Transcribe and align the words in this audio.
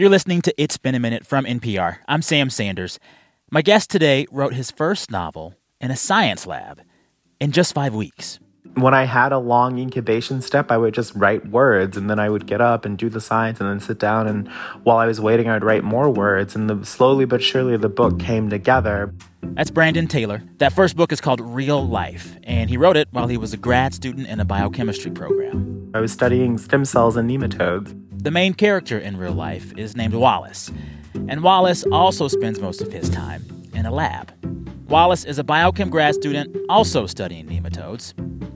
You're 0.00 0.08
listening 0.08 0.40
to 0.40 0.54
It's 0.56 0.78
Been 0.78 0.94
a 0.94 0.98
Minute 0.98 1.26
from 1.26 1.44
NPR. 1.44 1.98
I'm 2.08 2.22
Sam 2.22 2.48
Sanders. 2.48 2.98
My 3.50 3.60
guest 3.60 3.90
today 3.90 4.26
wrote 4.30 4.54
his 4.54 4.70
first 4.70 5.10
novel 5.10 5.56
in 5.78 5.90
a 5.90 5.94
science 5.94 6.46
lab 6.46 6.80
in 7.38 7.52
just 7.52 7.74
five 7.74 7.94
weeks. 7.94 8.38
When 8.74 8.94
I 8.94 9.04
had 9.04 9.32
a 9.32 9.38
long 9.38 9.78
incubation 9.78 10.40
step, 10.42 10.70
I 10.70 10.78
would 10.78 10.94
just 10.94 11.14
write 11.14 11.48
words 11.50 11.96
and 11.96 12.08
then 12.08 12.18
I 12.18 12.30
would 12.30 12.46
get 12.46 12.60
up 12.60 12.84
and 12.84 12.96
do 12.96 13.08
the 13.08 13.20
signs 13.20 13.60
and 13.60 13.68
then 13.68 13.80
sit 13.80 13.98
down. 13.98 14.26
And 14.26 14.48
while 14.84 14.98
I 14.98 15.06
was 15.06 15.20
waiting, 15.20 15.48
I'd 15.48 15.64
write 15.64 15.84
more 15.84 16.08
words. 16.08 16.54
And 16.54 16.70
the, 16.70 16.84
slowly 16.86 17.24
but 17.24 17.42
surely, 17.42 17.76
the 17.76 17.88
book 17.88 18.18
came 18.18 18.48
together. 18.48 19.12
That's 19.42 19.70
Brandon 19.70 20.06
Taylor. 20.06 20.42
That 20.58 20.72
first 20.72 20.96
book 20.96 21.12
is 21.12 21.20
called 21.20 21.40
Real 21.40 21.86
Life, 21.86 22.36
and 22.44 22.70
he 22.70 22.76
wrote 22.76 22.96
it 22.96 23.08
while 23.10 23.26
he 23.26 23.36
was 23.36 23.52
a 23.52 23.56
grad 23.56 23.92
student 23.92 24.28
in 24.28 24.38
a 24.38 24.44
biochemistry 24.44 25.10
program. 25.10 25.90
I 25.94 26.00
was 26.00 26.12
studying 26.12 26.56
stem 26.56 26.84
cells 26.84 27.16
and 27.16 27.28
nematodes. 27.28 27.96
The 28.22 28.30
main 28.30 28.54
character 28.54 28.98
in 28.98 29.16
real 29.16 29.32
life 29.32 29.76
is 29.76 29.96
named 29.96 30.14
Wallace, 30.14 30.70
and 31.28 31.42
Wallace 31.42 31.84
also 31.90 32.28
spends 32.28 32.60
most 32.60 32.80
of 32.80 32.92
his 32.92 33.10
time 33.10 33.44
in 33.74 33.86
a 33.86 33.90
lab. 33.90 34.32
Wallace 34.88 35.24
is 35.24 35.38
a 35.38 35.44
biochem 35.44 35.90
grad 35.90 36.14
student 36.14 36.56
also 36.68 37.06
studying 37.06 37.48
nematodes. 37.48 38.14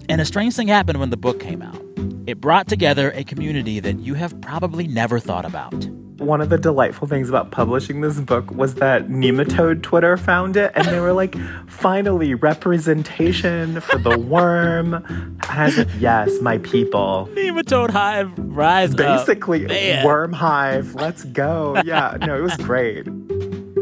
And 0.08 0.20
a 0.20 0.24
strange 0.24 0.54
thing 0.54 0.68
happened 0.68 1.00
when 1.00 1.10
the 1.10 1.16
book 1.16 1.40
came 1.40 1.62
out. 1.62 1.80
It 2.26 2.40
brought 2.40 2.68
together 2.68 3.10
a 3.14 3.24
community 3.24 3.80
that 3.80 4.00
you 4.00 4.14
have 4.14 4.38
probably 4.40 4.86
never 4.86 5.18
thought 5.18 5.44
about. 5.44 5.74
One 6.18 6.40
of 6.40 6.48
the 6.48 6.58
delightful 6.58 7.08
things 7.08 7.28
about 7.28 7.50
publishing 7.50 8.00
this 8.00 8.20
book 8.20 8.50
was 8.50 8.76
that 8.76 9.08
nematode 9.08 9.82
Twitter 9.82 10.16
found 10.16 10.56
it 10.56 10.72
and 10.74 10.86
they 10.86 11.00
were 11.00 11.12
like, 11.12 11.36
finally, 11.66 12.34
representation 12.34 13.80
for 13.80 13.98
the 13.98 14.18
worm. 14.18 15.36
Was 15.48 15.84
yes, 15.98 16.40
my 16.40 16.58
people. 16.58 17.28
Nematode 17.32 17.90
hive, 17.90 18.32
rise 18.38 18.94
Basically, 18.94 19.66
up. 19.66 20.04
worm 20.04 20.32
hive, 20.32 20.94
let's 20.94 21.24
go. 21.24 21.80
Yeah, 21.84 22.16
no, 22.20 22.36
it 22.36 22.42
was 22.42 22.56
great. 22.58 23.04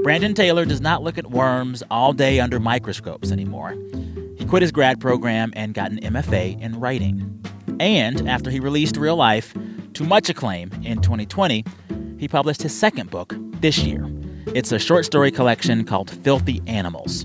Brandon 0.02 0.34
Taylor 0.34 0.64
does 0.64 0.80
not 0.80 1.02
look 1.02 1.18
at 1.18 1.30
worms 1.30 1.82
all 1.90 2.12
day 2.12 2.40
under 2.40 2.58
microscopes 2.58 3.30
anymore. 3.30 3.76
He 4.42 4.48
quit 4.48 4.62
his 4.62 4.72
grad 4.72 4.98
program 4.98 5.52
and 5.54 5.72
got 5.72 5.92
an 5.92 6.00
MFA 6.00 6.60
in 6.60 6.80
writing. 6.80 7.40
And 7.78 8.28
after 8.28 8.50
he 8.50 8.58
released 8.58 8.96
Real 8.96 9.14
Life, 9.14 9.54
to 9.92 10.02
much 10.02 10.28
acclaim 10.28 10.72
in 10.82 11.00
2020, 11.00 11.64
he 12.18 12.26
published 12.26 12.60
his 12.60 12.76
second 12.76 13.08
book 13.08 13.36
this 13.60 13.78
year. 13.78 14.04
It's 14.48 14.72
a 14.72 14.80
short 14.80 15.04
story 15.04 15.30
collection 15.30 15.84
called 15.84 16.10
Filthy 16.10 16.60
Animals. 16.66 17.24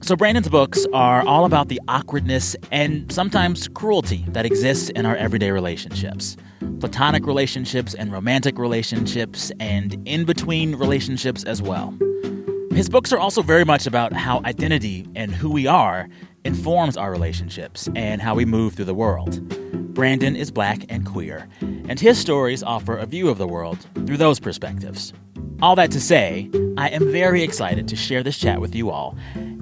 So, 0.00 0.16
Brandon's 0.16 0.48
books 0.48 0.86
are 0.94 1.20
all 1.26 1.44
about 1.44 1.68
the 1.68 1.82
awkwardness 1.86 2.56
and 2.72 3.12
sometimes 3.12 3.68
cruelty 3.68 4.24
that 4.28 4.46
exists 4.46 4.88
in 4.88 5.04
our 5.04 5.16
everyday 5.16 5.50
relationships 5.50 6.38
platonic 6.80 7.26
relationships 7.26 7.92
and 7.92 8.10
romantic 8.10 8.56
relationships, 8.56 9.52
and 9.60 10.00
in 10.08 10.24
between 10.24 10.76
relationships 10.76 11.44
as 11.44 11.60
well. 11.60 11.92
His 12.78 12.88
books 12.88 13.12
are 13.12 13.18
also 13.18 13.42
very 13.42 13.64
much 13.64 13.88
about 13.88 14.12
how 14.12 14.40
identity 14.44 15.04
and 15.16 15.34
who 15.34 15.50
we 15.50 15.66
are 15.66 16.08
informs 16.48 16.96
our 16.96 17.10
relationships 17.12 17.90
and 17.94 18.22
how 18.22 18.34
we 18.34 18.46
move 18.46 18.72
through 18.72 18.86
the 18.86 18.94
world. 18.94 19.46
Brandon 19.92 20.34
is 20.34 20.50
black 20.50 20.82
and 20.88 21.04
queer, 21.04 21.46
and 21.60 22.00
his 22.00 22.18
stories 22.18 22.62
offer 22.62 22.96
a 22.96 23.04
view 23.04 23.28
of 23.28 23.36
the 23.36 23.46
world 23.46 23.86
through 24.06 24.16
those 24.16 24.40
perspectives. 24.40 25.12
All 25.60 25.76
that 25.76 25.90
to 25.90 26.00
say, 26.00 26.50
I 26.78 26.88
am 26.88 27.12
very 27.12 27.42
excited 27.42 27.86
to 27.88 27.96
share 27.96 28.22
this 28.22 28.38
chat 28.38 28.62
with 28.62 28.74
you 28.74 28.88
all, 28.88 29.14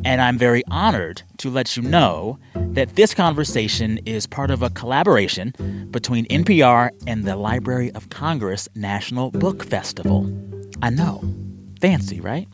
and 0.05 0.23
I'm 0.23 0.39
very 0.39 0.63
honored 0.71 1.23
to 1.39 1.51
let 1.51 1.77
you 1.77 1.83
know 1.83 2.39
that 2.55 2.95
this 2.95 3.15
conversation 3.15 3.99
is 4.07 4.29
part 4.29 4.53
of 4.53 4.63
a 4.63 4.71
collaboration 4.71 5.89
between 5.91 6.25
NPR 6.27 6.91
and 7.09 7.25
the 7.25 7.35
Library 7.35 7.91
of 7.93 8.11
Congress 8.11 8.69
National 8.77 9.33
Book 9.33 9.65
Festival. 9.65 10.33
I 10.83 10.91
know. 10.91 11.25
Fancy, 11.81 12.21
right? 12.21 12.47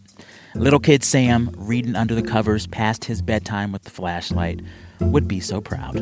Little 0.54 0.80
kid 0.80 1.02
Sam, 1.02 1.50
reading 1.56 1.96
under 1.96 2.14
the 2.14 2.22
covers 2.22 2.66
past 2.66 3.06
his 3.06 3.22
bedtime 3.22 3.72
with 3.72 3.82
the 3.82 3.90
flashlight, 3.90 4.60
would 5.00 5.26
be 5.26 5.40
so 5.40 5.60
proud. 5.60 5.96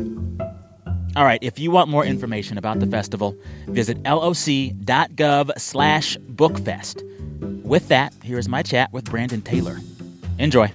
All 1.16 1.24
right, 1.24 1.38
if 1.42 1.58
you 1.58 1.70
want 1.70 1.88
more 1.88 2.04
information 2.04 2.58
about 2.58 2.80
the 2.80 2.86
festival, 2.86 3.36
visit 3.66 4.02
loc.gov 4.04 5.50
slash 5.58 6.16
bookfest. 6.18 7.02
With 7.64 7.88
that, 7.88 8.12
here 8.22 8.38
is 8.38 8.48
my 8.48 8.62
chat 8.62 8.92
with 8.92 9.04
Brandon 9.04 9.40
Taylor. 9.42 9.78
Enjoy. 10.38 10.72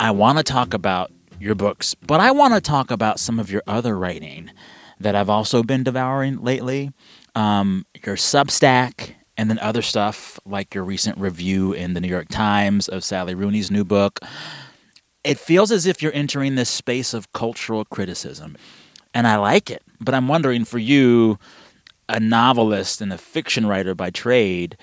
I 0.00 0.10
want 0.10 0.38
to 0.38 0.44
talk 0.44 0.74
about 0.74 1.10
your 1.38 1.54
books, 1.54 1.94
but 1.94 2.20
I 2.20 2.30
want 2.30 2.54
to 2.54 2.60
talk 2.60 2.90
about 2.90 3.20
some 3.20 3.38
of 3.38 3.50
your 3.50 3.62
other 3.66 3.98
writing 3.98 4.50
that 5.00 5.14
I've 5.14 5.30
also 5.30 5.62
been 5.62 5.82
devouring 5.82 6.42
lately. 6.42 6.92
Um, 7.34 7.84
your 8.04 8.16
Substack, 8.16 9.14
and 9.36 9.50
then 9.50 9.58
other 9.58 9.82
stuff 9.82 10.38
like 10.44 10.74
your 10.74 10.84
recent 10.84 11.18
review 11.18 11.72
in 11.72 11.94
the 11.94 12.00
New 12.00 12.08
York 12.08 12.28
Times 12.28 12.88
of 12.88 13.04
Sally 13.04 13.34
Rooney's 13.34 13.70
new 13.70 13.84
book 13.84 14.20
it 15.24 15.38
feels 15.38 15.72
as 15.72 15.86
if 15.86 16.02
you're 16.02 16.14
entering 16.14 16.54
this 16.54 16.68
space 16.68 17.14
of 17.14 17.32
cultural 17.32 17.84
criticism. 17.86 18.56
And 19.14 19.26
I 19.26 19.36
like 19.36 19.70
it. 19.70 19.82
But 19.98 20.14
I'm 20.14 20.28
wondering 20.28 20.64
for 20.64 20.78
you, 20.78 21.38
a 22.08 22.20
novelist 22.20 23.00
and 23.00 23.12
a 23.12 23.18
fiction 23.18 23.64
writer 23.66 23.94
by 23.94 24.10
trade, 24.10 24.76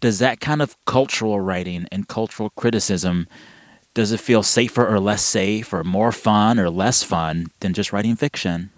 does 0.00 0.18
that 0.18 0.40
kind 0.40 0.60
of 0.60 0.76
cultural 0.84 1.40
writing 1.40 1.86
and 1.92 2.08
cultural 2.08 2.50
criticism 2.50 3.28
does 3.94 4.10
it 4.10 4.18
feel 4.18 4.42
safer 4.42 4.84
or 4.84 4.98
less 4.98 5.22
safe 5.22 5.72
or 5.72 5.84
more 5.84 6.10
fun 6.10 6.58
or 6.58 6.68
less 6.68 7.04
fun 7.04 7.46
than 7.60 7.72
just 7.72 7.92
writing 7.92 8.16
fiction? 8.16 8.70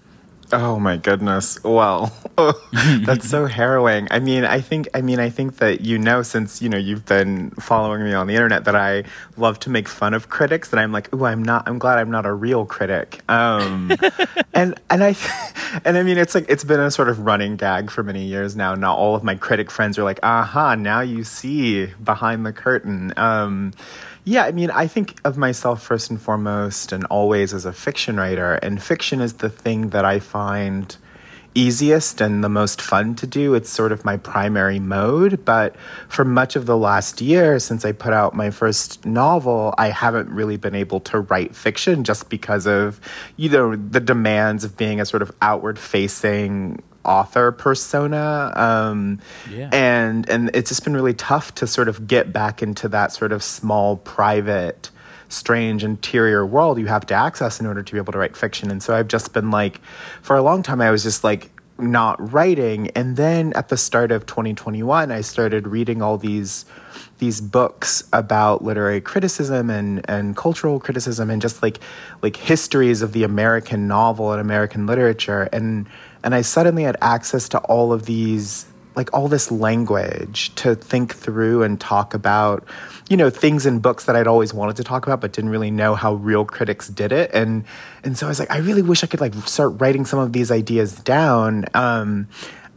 Oh 0.53 0.79
my 0.79 0.99
goodness. 0.99 1.59
Well, 1.65 2.13
that's 3.05 3.29
so 3.29 3.47
harrowing. 3.47 4.09
I 4.11 4.19
mean, 4.19 4.45
I 4.45 4.61
think 4.61 4.89
I 4.95 5.01
mean 5.01 5.19
I 5.19 5.31
think 5.31 5.57
that 5.57 5.81
you 5.81 5.99
know 5.99 6.23
since, 6.23 6.61
you 6.61 6.69
know, 6.69 6.77
you've 6.77 7.07
been 7.07 7.51
following 7.53 8.05
me 8.05 8.13
on 8.13 8.27
the 8.27 8.35
internet 8.35 8.65
that 8.65 8.77
I 8.77 9.05
love 9.37 9.59
to 9.61 9.71
make 9.71 9.89
fun 9.89 10.15
of 10.15 10.29
critics 10.29 10.71
and 10.71 10.81
I'm 10.81 10.93
like, 10.93 11.13
"Ooh, 11.15 11.25
I'm 11.25 11.43
not 11.43 11.67
I'm 11.67 11.79
glad 11.79 11.99
I'm 11.99 12.11
not 12.11 12.27
a 12.27 12.33
real 12.33 12.67
critic." 12.67 13.21
Um 13.29 13.93
and 14.55 14.79
and 14.91 15.05
I 15.05 15.17
and 15.85 15.97
I 15.97 16.03
mean, 16.03 16.19
it's 16.19 16.35
like 16.35 16.47
it's 16.49 16.65
been 16.65 16.81
a 16.81 16.91
sort 16.91 17.09
of 17.09 17.21
running 17.21 17.57
gag 17.57 17.91
for 17.91 18.03
many 18.03 18.25
years 18.25 18.55
now. 18.57 18.75
Now 18.75 18.95
all 18.95 19.15
of 19.15 19.25
my 19.25 19.35
critic 19.35 19.71
friends 19.71 19.99
are 19.99 20.05
like, 20.05 20.21
"Aha, 20.23 20.75
now 20.75 21.01
you 21.01 21.25
see 21.25 21.87
behind 21.87 22.45
the 22.45 22.53
curtain." 22.53 23.15
Um 23.17 23.73
yeah, 24.29 24.45
I 24.45 24.51
mean, 24.51 24.73
I 24.73 24.89
think 24.89 25.21
of 25.25 25.39
myself 25.39 25.81
first 25.81 26.11
and 26.11 26.21
foremost 26.21 26.91
and 26.91 27.05
always 27.07 27.55
as 27.55 27.65
a 27.65 27.73
fiction 27.73 28.17
writer, 28.17 28.55
and 28.55 28.83
fiction 28.83 29.21
is 29.21 29.35
the 29.35 29.49
thing 29.49 29.91
that 29.91 30.05
I 30.05 30.19
find 30.19 30.97
easiest 31.57 32.21
and 32.21 32.45
the 32.45 32.49
most 32.49 32.81
fun 32.81 33.15
to 33.17 33.27
do. 33.27 33.55
It's 33.55 33.71
sort 33.71 33.93
of 33.93 34.05
my 34.05 34.17
primary 34.17 34.79
mode. 34.79 35.45
But 35.45 35.77
for 36.09 36.25
much 36.25 36.57
of 36.57 36.67
the 36.67 36.77
last 36.77 37.21
year, 37.21 37.59
since 37.59 37.85
I 37.85 37.93
put 37.93 38.13
out 38.13 38.35
my 38.35 38.51
first 38.51 39.05
novel, 39.05 39.75
I 39.79 39.89
haven't 39.89 40.29
really 40.29 40.57
been 40.57 40.75
able 40.75 41.01
to 41.01 41.21
write 41.21 41.57
fiction 41.57 42.05
just 42.05 42.29
because 42.29 42.67
of, 42.67 43.01
you 43.37 43.49
know, 43.49 43.75
the 43.77 44.01
demands 44.01 44.65
of 44.65 44.77
being 44.77 45.01
a 45.01 45.07
sort 45.07 45.23
of 45.23 45.33
outward 45.41 45.79
facing 45.79 46.83
author 47.05 47.53
persona 47.53 48.53
um, 48.57 49.21
yeah. 49.49 49.71
and 49.73 50.29
and 50.29 50.51
it's 50.55 50.71
just 50.71 50.83
been 50.83 50.93
really 50.93 51.15
tough 51.15 51.55
to 51.55 51.65
sort 51.65 51.89
of 51.89 52.09
get 52.09 52.33
back 52.33 52.63
into 52.63 52.89
that 52.89 53.13
sort 53.13 53.31
of 53.31 53.45
small 53.45 53.97
private 53.99 54.91
strange 55.29 55.85
interior 55.85 56.45
world 56.47 56.79
you 56.79 56.87
have 56.87 57.07
to 57.07 57.15
access 57.15 57.61
in 57.61 57.67
order 57.67 57.83
to 57.83 57.93
be 57.93 57.99
able 57.99 58.13
to 58.13 58.19
write 58.19 58.37
fiction. 58.37 58.71
And 58.71 58.83
so 58.83 58.95
i've 58.95 59.09
just 59.09 59.33
been 59.33 59.51
like 59.51 59.81
for 60.23 60.37
a 60.37 60.43
long 60.43 60.63
time 60.63 60.81
i 60.81 60.91
was 60.91 61.03
just 61.03 61.25
like 61.25 61.51
not 61.79 62.33
writing. 62.33 62.89
And 62.97 63.19
then 63.19 63.53
at 63.53 63.69
the 63.69 63.77
start 63.77 64.11
of 64.11 64.27
2021 64.27 65.11
i 65.11 65.21
started 65.21 65.67
reading 65.67 66.03
all 66.03 66.19
these 66.19 66.65
these 67.19 67.41
books 67.41 68.05
about 68.13 68.63
literary 68.63 69.01
criticism 69.01 69.71
and 69.71 70.09
and 70.09 70.37
cultural 70.37 70.79
criticism 70.79 71.31
and 71.31 71.41
just 71.41 71.63
like 71.63 71.79
like 72.23 72.37
histories 72.37 73.01
of 73.01 73.13
the 73.13 73.25
american 73.25 73.89
novel 73.89 74.33
and 74.33 74.41
american 74.41 74.87
literature. 74.87 75.49
And 75.53 75.87
and 76.27 76.35
I 76.35 76.43
suddenly 76.43 76.83
had 76.83 76.97
access 77.03 77.49
to 77.51 77.59
all 77.61 77.93
of 77.93 78.07
these 78.07 78.67
like 78.97 79.13
all 79.13 79.29
this 79.29 79.51
language 79.51 80.55
to 80.57 80.75
think 80.75 81.15
through 81.15 81.63
and 81.63 81.79
talk 81.79 82.15
about 82.15 82.65
you 83.09 83.17
know 83.17 83.31
things 83.31 83.67
in 83.67 83.79
books 83.79 84.07
that 84.07 84.17
I'd 84.17 84.27
always 84.27 84.55
wanted 84.55 84.77
to 84.77 84.85
talk 84.85 85.07
about 85.07 85.21
but 85.21 85.33
didn't 85.33 85.51
really 85.51 85.71
know 85.71 85.95
how 85.95 86.15
real 86.15 86.45
critics 86.45 86.89
did 86.89 87.13
it. 87.13 87.31
And 87.33 87.65
and 88.03 88.17
so 88.17 88.27
I 88.27 88.29
was 88.31 88.39
like 88.39 88.51
I 88.51 88.59
really 88.59 88.83
wish 88.83 89.05
I 89.05 89.07
could 89.07 89.21
like 89.21 89.35
start 89.47 89.81
writing 89.81 90.05
some 90.05 90.19
of 90.19 90.33
these 90.33 90.51
ideas 90.51 90.95
down. 90.95 91.67
Um, 91.75 92.29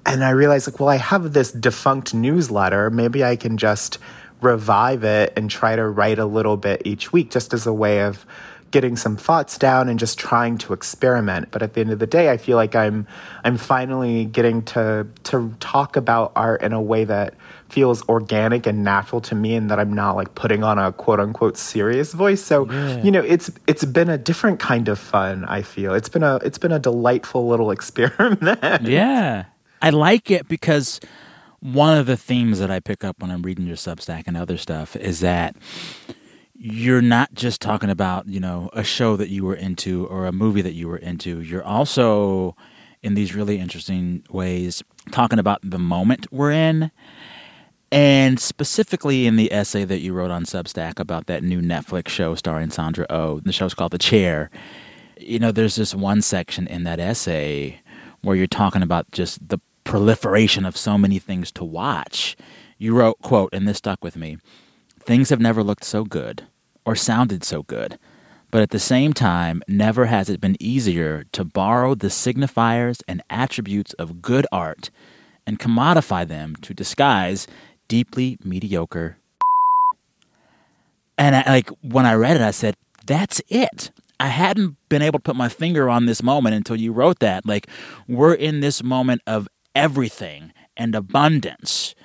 and 0.06 0.24
I 0.24 0.32
realized 0.32 0.68
like 0.68 0.80
well 0.80 0.90
I 0.90 0.98
have 0.98 1.34
this 1.34 1.52
defunct 1.52 2.14
newsletter. 2.14 2.90
Maybe 2.90 3.24
I 3.24 3.36
can 3.36 3.58
just 3.58 3.98
revive 4.42 5.04
it 5.04 5.34
and 5.36 5.50
try 5.50 5.76
to 5.76 5.88
write 5.88 6.20
a 6.20 6.26
little 6.26 6.58
bit 6.58 6.82
each 6.86 7.12
week 7.12 7.32
just 7.32 7.54
as 7.54 7.68
a 7.68 7.74
way 7.74 8.04
of 8.04 8.26
getting 8.72 8.96
some 8.96 9.18
thoughts 9.18 9.58
down 9.58 9.90
and 9.90 10.00
just 10.00 10.18
trying 10.20 10.58
to 10.60 10.74
experiment. 10.74 11.50
But 11.52 11.62
at 11.62 11.74
the 11.74 11.82
end 11.82 11.92
of 11.92 12.00
the 12.00 12.08
day, 12.08 12.30
I 12.30 12.38
feel 12.38 12.56
like 12.56 12.76
I'm 12.76 13.08
I'm 13.44 13.58
finally 13.58 14.26
getting 14.26 14.64
to 14.64 15.08
to 15.26 15.56
talk 15.60 15.96
about 15.96 16.32
art 16.36 16.62
in 16.62 16.74
a 16.74 16.82
way 16.82 17.04
that 17.06 17.34
feels 17.70 18.08
organic 18.10 18.66
and 18.66 18.84
natural 18.84 19.22
to 19.22 19.36
me 19.36 19.56
and 19.56 19.70
that 19.70 19.80
I'm 19.80 19.94
not 19.94 20.16
like 20.16 20.34
putting 20.36 20.64
on 20.64 20.80
a 20.80 20.92
quote 20.92 21.20
unquote 21.20 21.58
serious 21.58 22.14
voice. 22.14 22.44
So, 22.44 22.70
yeah. 22.70 23.02
you 23.04 23.12
know, 23.12 23.22
it's 23.22 23.52
it's 23.68 23.86
been 23.86 24.10
a 24.10 24.18
different 24.18 24.60
kind 24.60 24.88
of 24.88 25.00
fun, 25.00 25.46
I 25.46 25.62
feel. 25.62 25.94
It's 25.94 26.10
been 26.10 26.24
a 26.24 26.38
it's 26.38 26.58
been 26.58 26.72
a 26.72 26.80
delightful 26.80 27.48
little 27.48 27.72
experiment. 27.80 28.60
Yeah. 28.84 29.46
I 29.82 29.92
like 29.92 30.30
it 30.30 30.48
because 30.48 31.00
one 31.62 31.98
of 31.98 32.06
the 32.06 32.18
themes 32.18 32.60
that 32.60 32.72
I 32.72 32.80
pick 32.80 33.04
up 33.04 33.22
when 33.22 33.32
I'm 33.32 33.42
reading 33.42 33.66
your 33.66 33.76
Substack 33.76 34.24
and 34.28 34.36
other 34.36 34.58
stuff 34.58 34.96
is 34.96 35.20
that 35.22 35.56
you're 36.62 37.02
not 37.02 37.34
just 37.34 37.62
talking 37.62 37.90
about, 37.90 38.28
you 38.28 38.42
know, 38.42 38.70
a 38.74 38.84
show 38.84 39.16
that 39.16 39.30
you 39.30 39.46
were 39.46 39.56
into 39.56 40.06
or 40.08 40.26
a 40.26 40.34
movie 40.34 40.62
that 40.62 40.74
you 40.74 40.90
were 40.90 40.98
into. 40.98 41.40
You're 41.40 41.64
also 41.64 42.54
in 43.02 43.14
these 43.14 43.34
really 43.34 43.58
interesting 43.58 44.26
ways 44.30 44.84
talking 45.10 45.40
about 45.40 45.62
the 45.64 45.80
moment 45.80 46.28
we're 46.34 46.52
in. 46.52 46.92
And 47.94 48.42
specifically 48.42 49.26
in 49.26 49.38
the 49.38 49.52
essay 49.54 49.86
that 49.86 50.00
you 50.00 50.12
wrote 50.12 50.32
on 50.32 50.44
Substack 50.44 51.00
about 51.00 51.28
that 51.28 51.44
new 51.44 51.62
Netflix 51.62 52.10
show 52.10 52.36
starring 52.36 52.72
Sandra 52.72 53.06
O, 53.10 53.16
oh, 53.16 53.40
the 53.40 53.54
show's 53.54 53.74
called 53.74 53.94
The 53.94 53.98
Chair. 53.98 54.52
You 55.18 55.40
know, 55.40 55.54
there's 55.54 55.78
this 55.78 55.96
one 55.96 56.22
section 56.22 56.68
in 56.68 56.84
that 56.84 57.00
essay 57.00 57.80
where 58.22 58.36
you're 58.36 58.48
talking 58.48 58.84
about 58.84 59.10
just 59.12 59.48
the 59.48 59.60
proliferation 59.86 60.66
of 60.66 60.76
so 60.76 60.98
many 60.98 61.20
things 61.20 61.54
to 61.54 61.64
watch. 61.64 62.36
You 62.78 62.96
wrote, 62.96 63.22
quote, 63.22 63.54
and 63.54 63.66
this 63.66 63.78
stuck 63.78 64.04
with 64.04 64.18
me 64.18 64.40
Things 65.10 65.32
have 65.32 65.42
never 65.42 65.64
looked 65.64 65.86
so 65.86 66.04
good 66.04 66.44
or 66.86 66.96
sounded 66.96 67.44
so 67.44 67.64
good. 67.64 67.98
But 68.52 68.62
at 68.62 68.70
the 68.70 68.78
same 68.78 69.12
time, 69.12 69.64
never 69.68 70.06
has 70.06 70.30
it 70.30 70.40
been 70.40 70.56
easier 70.60 71.24
to 71.32 71.44
borrow 71.44 71.96
the 71.96 72.10
signifiers 72.10 73.02
and 73.08 73.24
attributes 73.28 73.94
of 73.94 74.22
good 74.22 74.46
art 74.52 74.92
and 75.48 75.58
commodify 75.58 76.28
them 76.28 76.56
to 76.58 76.76
disguise 76.76 77.48
deeply 77.88 78.38
mediocre. 78.44 79.18
And 81.18 81.36
I, 81.36 81.44
like 81.48 81.72
when 81.82 82.06
I 82.06 82.14
read 82.14 82.36
it, 82.36 82.44
I 82.44 82.52
said, 82.52 82.76
"That's 83.08 83.42
it." 83.48 83.90
I 84.20 84.28
hadn't 84.28 84.78
been 84.90 85.02
able 85.02 85.18
to 85.18 85.24
put 85.24 85.36
my 85.36 85.50
finger 85.50 85.90
on 85.90 86.06
this 86.06 86.22
moment 86.22 86.54
until 86.54 86.76
you 86.76 86.92
wrote 86.94 87.18
that. 87.18 87.48
Like 87.48 87.66
we're 88.08 88.36
in 88.36 88.60
this 88.60 88.84
moment 88.84 89.24
of 89.26 89.48
everything 89.74 90.54
and 90.78 90.94
abundance, 90.94 91.96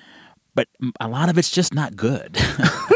but 0.54 0.68
a 0.98 1.08
lot 1.08 1.28
of 1.28 1.36
it's 1.36 1.50
just 1.50 1.74
not 1.74 1.96
good. 1.96 2.38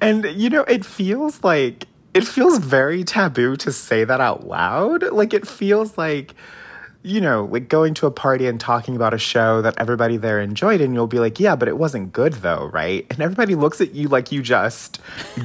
and 0.00 0.24
you 0.24 0.50
know, 0.50 0.62
it 0.62 0.84
feels 0.84 1.42
like 1.42 1.86
it 2.14 2.26
feels 2.26 2.58
very 2.58 3.04
taboo 3.04 3.56
to 3.56 3.72
say 3.72 4.04
that 4.04 4.20
out 4.20 4.46
loud. 4.46 5.02
Like 5.12 5.32
it 5.34 5.46
feels 5.46 5.96
like 5.96 6.34
you 7.02 7.20
know, 7.20 7.46
like 7.46 7.68
going 7.68 7.94
to 7.94 8.06
a 8.06 8.10
party 8.10 8.46
and 8.46 8.60
talking 8.60 8.94
about 8.94 9.14
a 9.14 9.18
show 9.18 9.62
that 9.62 9.74
everybody 9.78 10.18
there 10.18 10.40
enjoyed, 10.40 10.80
and 10.80 10.92
you'll 10.92 11.06
be 11.06 11.18
like, 11.18 11.40
yeah, 11.40 11.56
but 11.56 11.66
it 11.66 11.78
wasn't 11.78 12.12
good 12.12 12.34
though, 12.34 12.68
right? 12.72 13.06
And 13.10 13.20
everybody 13.20 13.54
looks 13.54 13.80
at 13.80 13.94
you 13.94 14.08
like 14.08 14.30
you 14.30 14.42
just 14.42 15.00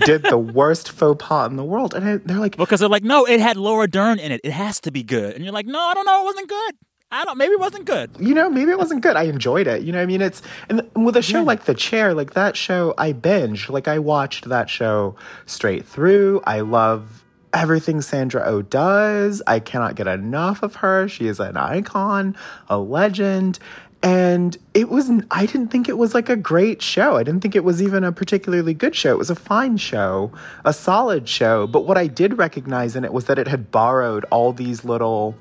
did 0.05 0.23
the 0.23 0.37
worst 0.37 0.91
faux 0.91 1.23
pas 1.25 1.49
in 1.49 1.55
the 1.55 1.63
world. 1.63 1.93
And 1.93 2.21
they're 2.25 2.39
like, 2.39 2.57
because 2.57 2.81
they're 2.81 2.89
like, 2.89 3.03
no, 3.03 3.25
it 3.25 3.39
had 3.39 3.55
Laura 3.55 3.87
Dern 3.87 4.19
in 4.19 4.31
it. 4.33 4.41
It 4.43 4.51
has 4.51 4.81
to 4.81 4.91
be 4.91 5.03
good. 5.03 5.35
And 5.35 5.45
you're 5.45 5.53
like, 5.53 5.65
no, 5.65 5.79
I 5.79 5.93
don't 5.93 6.05
know. 6.05 6.23
It 6.23 6.25
wasn't 6.25 6.49
good. 6.49 6.75
I 7.11 7.23
don't. 7.23 7.37
Maybe 7.37 7.53
it 7.53 7.59
wasn't 7.59 7.85
good. 7.85 8.11
You 8.19 8.33
know, 8.33 8.49
maybe 8.49 8.71
it 8.71 8.77
wasn't 8.77 9.01
good. 9.01 9.15
I 9.15 9.23
enjoyed 9.23 9.67
it. 9.67 9.83
You 9.83 9.93
know, 9.93 10.01
I 10.01 10.05
mean, 10.05 10.21
it's 10.21 10.41
and 10.67 10.81
with 10.95 11.15
a 11.15 11.21
show 11.21 11.39
yeah. 11.39 11.45
like 11.45 11.63
The 11.63 11.73
Chair, 11.73 12.13
like 12.13 12.33
that 12.33 12.57
show, 12.57 12.93
I 12.97 13.13
binged. 13.13 13.69
Like 13.69 13.87
I 13.87 13.99
watched 13.99 14.49
that 14.49 14.69
show 14.69 15.15
straight 15.45 15.85
through. 15.85 16.41
I 16.45 16.59
love 16.59 17.23
everything 17.53 18.01
Sandra 18.01 18.41
O 18.41 18.55
oh 18.55 18.61
does. 18.63 19.41
I 19.47 19.59
cannot 19.59 19.95
get 19.95 20.07
enough 20.07 20.61
of 20.61 20.75
her. 20.75 21.07
She 21.07 21.27
is 21.27 21.39
an 21.39 21.55
icon, 21.55 22.35
a 22.67 22.77
legend. 22.79 23.59
And 24.03 24.57
it 24.73 24.89
was, 24.89 25.09
I 25.31 25.45
didn't 25.45 25.69
think 25.69 25.87
it 25.87 25.97
was 25.97 26.13
like 26.13 26.27
a 26.27 26.35
great 26.35 26.81
show. 26.81 27.15
I 27.15 27.23
didn't 27.23 27.41
think 27.41 27.55
it 27.55 27.63
was 27.63 27.81
even 27.81 28.03
a 28.03 28.11
particularly 28.11 28.73
good 28.73 28.93
show. 28.93 29.11
It 29.11 29.17
was 29.17 29.29
a 29.29 29.35
fine 29.35 29.77
show, 29.77 30.31
a 30.65 30.73
solid 30.73 31.29
show. 31.29 31.65
But 31.65 31.85
what 31.87 31.97
I 31.97 32.07
did 32.07 32.37
recognize 32.37 32.95
in 32.95 33.05
it 33.05 33.13
was 33.13 33.25
that 33.25 33.39
it 33.39 33.47
had 33.47 33.71
borrowed 33.71 34.25
all 34.25 34.51
these 34.51 34.83
little 34.83 35.33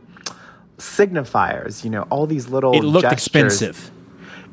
signifiers, 0.79 1.85
you 1.85 1.91
know, 1.91 2.03
all 2.11 2.27
these 2.27 2.49
little. 2.49 2.75
It 2.75 2.83
looked 2.83 3.03
gestures. 3.03 3.27
expensive. 3.27 3.91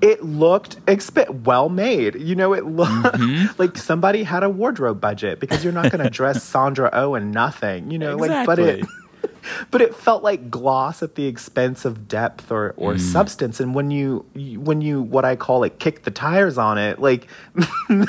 It 0.02 0.24
looked 0.24 0.84
exp- 0.88 1.44
well 1.44 1.70
made. 1.70 2.16
You 2.16 2.36
know, 2.36 2.54
it 2.54 2.66
looked 2.66 2.92
mm-hmm. 2.92 3.48
like 3.62 3.78
somebody 3.78 4.24
had 4.24 4.44
a 4.44 4.50
wardrobe 4.50 5.00
budget 5.00 5.40
because 5.40 5.64
you're 5.64 5.74
not 5.74 5.92
going 5.92 6.04
to 6.04 6.10
dress 6.10 6.44
Sandra 6.52 6.90
O 6.94 7.16
in 7.16 7.32
nothing. 7.32 7.92
You 7.92 8.00
know, 8.00 8.18
exactly. 8.18 8.36
like 8.36 8.46
but 8.46 8.60
it. 8.60 8.86
But 9.72 9.82
it 9.82 9.96
felt 9.96 10.24
like 10.24 10.50
gloss 10.50 11.02
at 11.02 11.16
the 11.16 11.26
expense 11.26 11.84
of 11.84 12.08
depth 12.08 12.52
or, 12.52 12.74
or 12.78 12.94
mm. 12.94 13.00
substance. 13.00 13.60
And 13.60 13.74
when 13.74 13.92
you 13.92 14.26
when 14.58 14.82
you 14.82 15.02
what 15.02 15.26
I 15.26 15.36
call 15.36 15.64
it 15.64 15.80
kick 15.80 16.04
the 16.04 16.12
tires 16.12 16.58
on 16.58 16.78
it, 16.78 17.00
like 17.00 17.28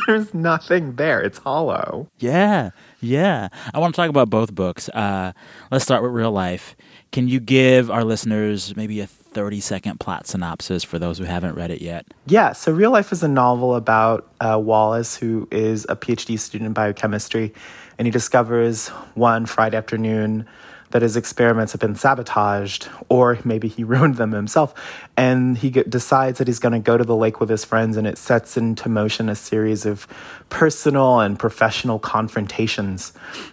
there's 0.06 0.32
nothing 0.34 0.96
there. 0.96 1.20
It's 1.20 1.38
hollow. 1.38 2.08
Yeah, 2.18 2.70
yeah. 3.00 3.48
I 3.72 3.78
want 3.78 3.94
to 3.94 3.96
talk 3.96 4.10
about 4.10 4.30
both 4.30 4.54
books. 4.54 4.88
Uh, 4.90 5.32
let's 5.70 5.84
start 5.84 6.02
with 6.02 6.12
real 6.12 6.32
life. 6.32 6.76
Can 7.12 7.28
you 7.28 7.40
give 7.40 7.90
our 7.90 8.04
listeners 8.04 8.74
maybe 8.74 9.00
a 9.00 9.06
30 9.06 9.60
second 9.60 10.00
plot 10.00 10.26
synopsis 10.26 10.82
for 10.82 10.98
those 10.98 11.18
who 11.18 11.24
haven't 11.24 11.54
read 11.54 11.70
it 11.70 11.82
yet? 11.82 12.06
Yeah, 12.26 12.52
so 12.52 12.72
Real 12.72 12.90
Life 12.90 13.12
is 13.12 13.22
a 13.22 13.28
novel 13.28 13.74
about 13.74 14.32
uh, 14.40 14.58
Wallace, 14.58 15.14
who 15.14 15.46
is 15.50 15.84
a 15.90 15.96
PhD 15.96 16.38
student 16.38 16.68
in 16.68 16.72
biochemistry, 16.72 17.52
and 17.98 18.06
he 18.06 18.10
discovers 18.10 18.88
one 19.14 19.44
Friday 19.44 19.76
afternoon 19.76 20.48
that 20.92 21.02
his 21.02 21.16
experiments 21.16 21.72
have 21.72 21.80
been 21.80 21.96
sabotaged, 21.96 22.88
or 23.08 23.38
maybe 23.44 23.68
he 23.68 23.84
ruined 23.92 24.16
them 24.16 24.32
himself. 24.32 24.74
And 25.16 25.58
he 25.58 25.70
get, 25.70 25.90
decides 25.90 26.38
that 26.38 26.46
he's 26.46 26.58
going 26.58 26.72
to 26.72 26.78
go 26.78 26.96
to 26.96 27.04
the 27.04 27.16
lake 27.16 27.40
with 27.40 27.48
his 27.48 27.64
friends, 27.64 27.96
and 27.96 28.06
it 28.06 28.16
sets 28.16 28.56
into 28.56 28.88
motion 28.88 29.28
a 29.28 29.34
series 29.34 29.84
of 29.84 30.06
personal 30.48 31.20
and 31.20 31.38
professional 31.38 31.98
confrontations 31.98 33.12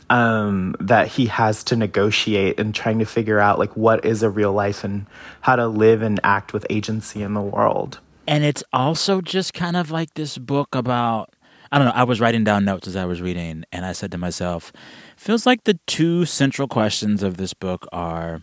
um, 0.10 0.76
that 0.80 1.08
he 1.08 1.26
has 1.26 1.64
to 1.66 1.76
negotiate 1.76 2.60
and 2.60 2.76
trying 2.76 3.00
to 3.00 3.06
figure 3.06 3.40
out 3.40 3.58
like 3.58 3.76
what 3.76 4.06
is 4.06 4.22
a 4.22 4.30
real 4.30 4.54
life 4.54 4.84
and 4.84 5.06
how 5.42 5.56
to 5.56 5.68
live 5.68 6.02
and 6.02 6.20
act 6.24 6.54
with 6.54 6.66
agency 6.70 7.22
in 7.22 7.34
the 7.34 7.42
world. 7.42 8.00
And 8.28 8.44
it's 8.44 8.64
also 8.72 9.22
just 9.22 9.54
kind 9.56 9.76
of 9.76 9.90
like 9.90 10.14
this 10.14 10.38
book 10.38 10.76
about 10.76 11.34
I 11.72 11.78
don't 11.78 11.88
know. 11.88 11.94
I 11.94 12.04
was 12.04 12.20
writing 12.20 12.44
down 12.44 12.66
notes 12.66 12.88
as 12.88 12.96
I 12.96 13.06
was 13.06 13.22
reading, 13.22 13.64
and 13.72 13.86
I 13.86 13.92
said 13.92 14.12
to 14.12 14.18
myself, 14.18 14.72
feels 15.16 15.46
like 15.46 15.64
the 15.64 15.80
two 15.86 16.26
central 16.26 16.68
questions 16.68 17.24
of 17.24 17.38
this 17.38 17.54
book 17.54 17.88
are 17.92 18.42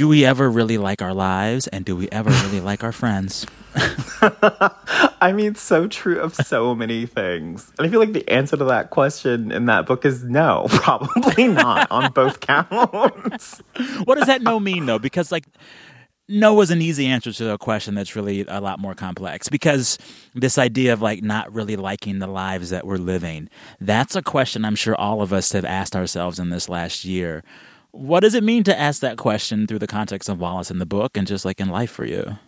do 0.00 0.08
we 0.08 0.24
ever 0.24 0.50
really 0.50 0.78
like 0.78 1.02
our 1.02 1.12
lives 1.12 1.66
and 1.66 1.84
do 1.84 1.94
we 1.94 2.08
ever 2.08 2.30
really 2.30 2.60
like 2.70 2.82
our 2.82 2.90
friends? 2.90 3.44
I 5.20 5.32
mean, 5.34 5.54
so 5.56 5.86
true 5.86 6.18
of 6.18 6.34
so 6.34 6.74
many 6.74 7.04
things. 7.04 7.70
And 7.76 7.86
I 7.86 7.90
feel 7.90 8.00
like 8.00 8.14
the 8.14 8.26
answer 8.30 8.56
to 8.56 8.64
that 8.64 8.88
question 8.88 9.52
in 9.52 9.66
that 9.66 9.84
book 9.84 10.06
is 10.06 10.24
no, 10.24 10.66
probably 10.70 11.48
not 11.48 11.90
on 11.90 12.12
both 12.12 12.40
counts. 12.40 13.62
what 14.04 14.16
does 14.16 14.26
that 14.26 14.40
no 14.40 14.58
mean 14.58 14.86
though? 14.86 14.98
Because 14.98 15.30
like 15.30 15.44
no 16.30 16.60
is 16.60 16.70
an 16.70 16.80
easy 16.80 17.06
answer 17.06 17.32
to 17.32 17.52
a 17.52 17.58
question 17.58 17.94
that's 17.94 18.16
really 18.16 18.44
a 18.48 18.60
lot 18.60 18.78
more 18.78 18.94
complex 18.94 19.48
because 19.48 19.98
this 20.34 20.56
idea 20.56 20.92
of 20.92 21.02
like 21.02 21.22
not 21.22 21.52
really 21.52 21.76
liking 21.76 22.20
the 22.20 22.26
lives 22.26 22.70
that 22.70 22.86
we're 22.86 22.96
living 22.96 23.48
that's 23.80 24.14
a 24.16 24.22
question 24.22 24.64
i'm 24.64 24.76
sure 24.76 24.94
all 24.94 25.20
of 25.20 25.32
us 25.32 25.52
have 25.52 25.64
asked 25.64 25.96
ourselves 25.96 26.38
in 26.38 26.50
this 26.50 26.68
last 26.68 27.04
year. 27.04 27.42
What 27.92 28.20
does 28.20 28.34
it 28.34 28.44
mean 28.44 28.62
to 28.64 28.78
ask 28.78 29.00
that 29.00 29.16
question 29.16 29.66
through 29.66 29.80
the 29.80 29.86
context 29.86 30.28
of 30.28 30.38
wallace 30.38 30.70
in 30.70 30.78
the 30.78 30.86
book 30.86 31.16
and 31.16 31.26
just 31.26 31.44
like 31.44 31.60
in 31.60 31.68
life 31.68 31.90
for 31.90 32.04
you? 32.04 32.38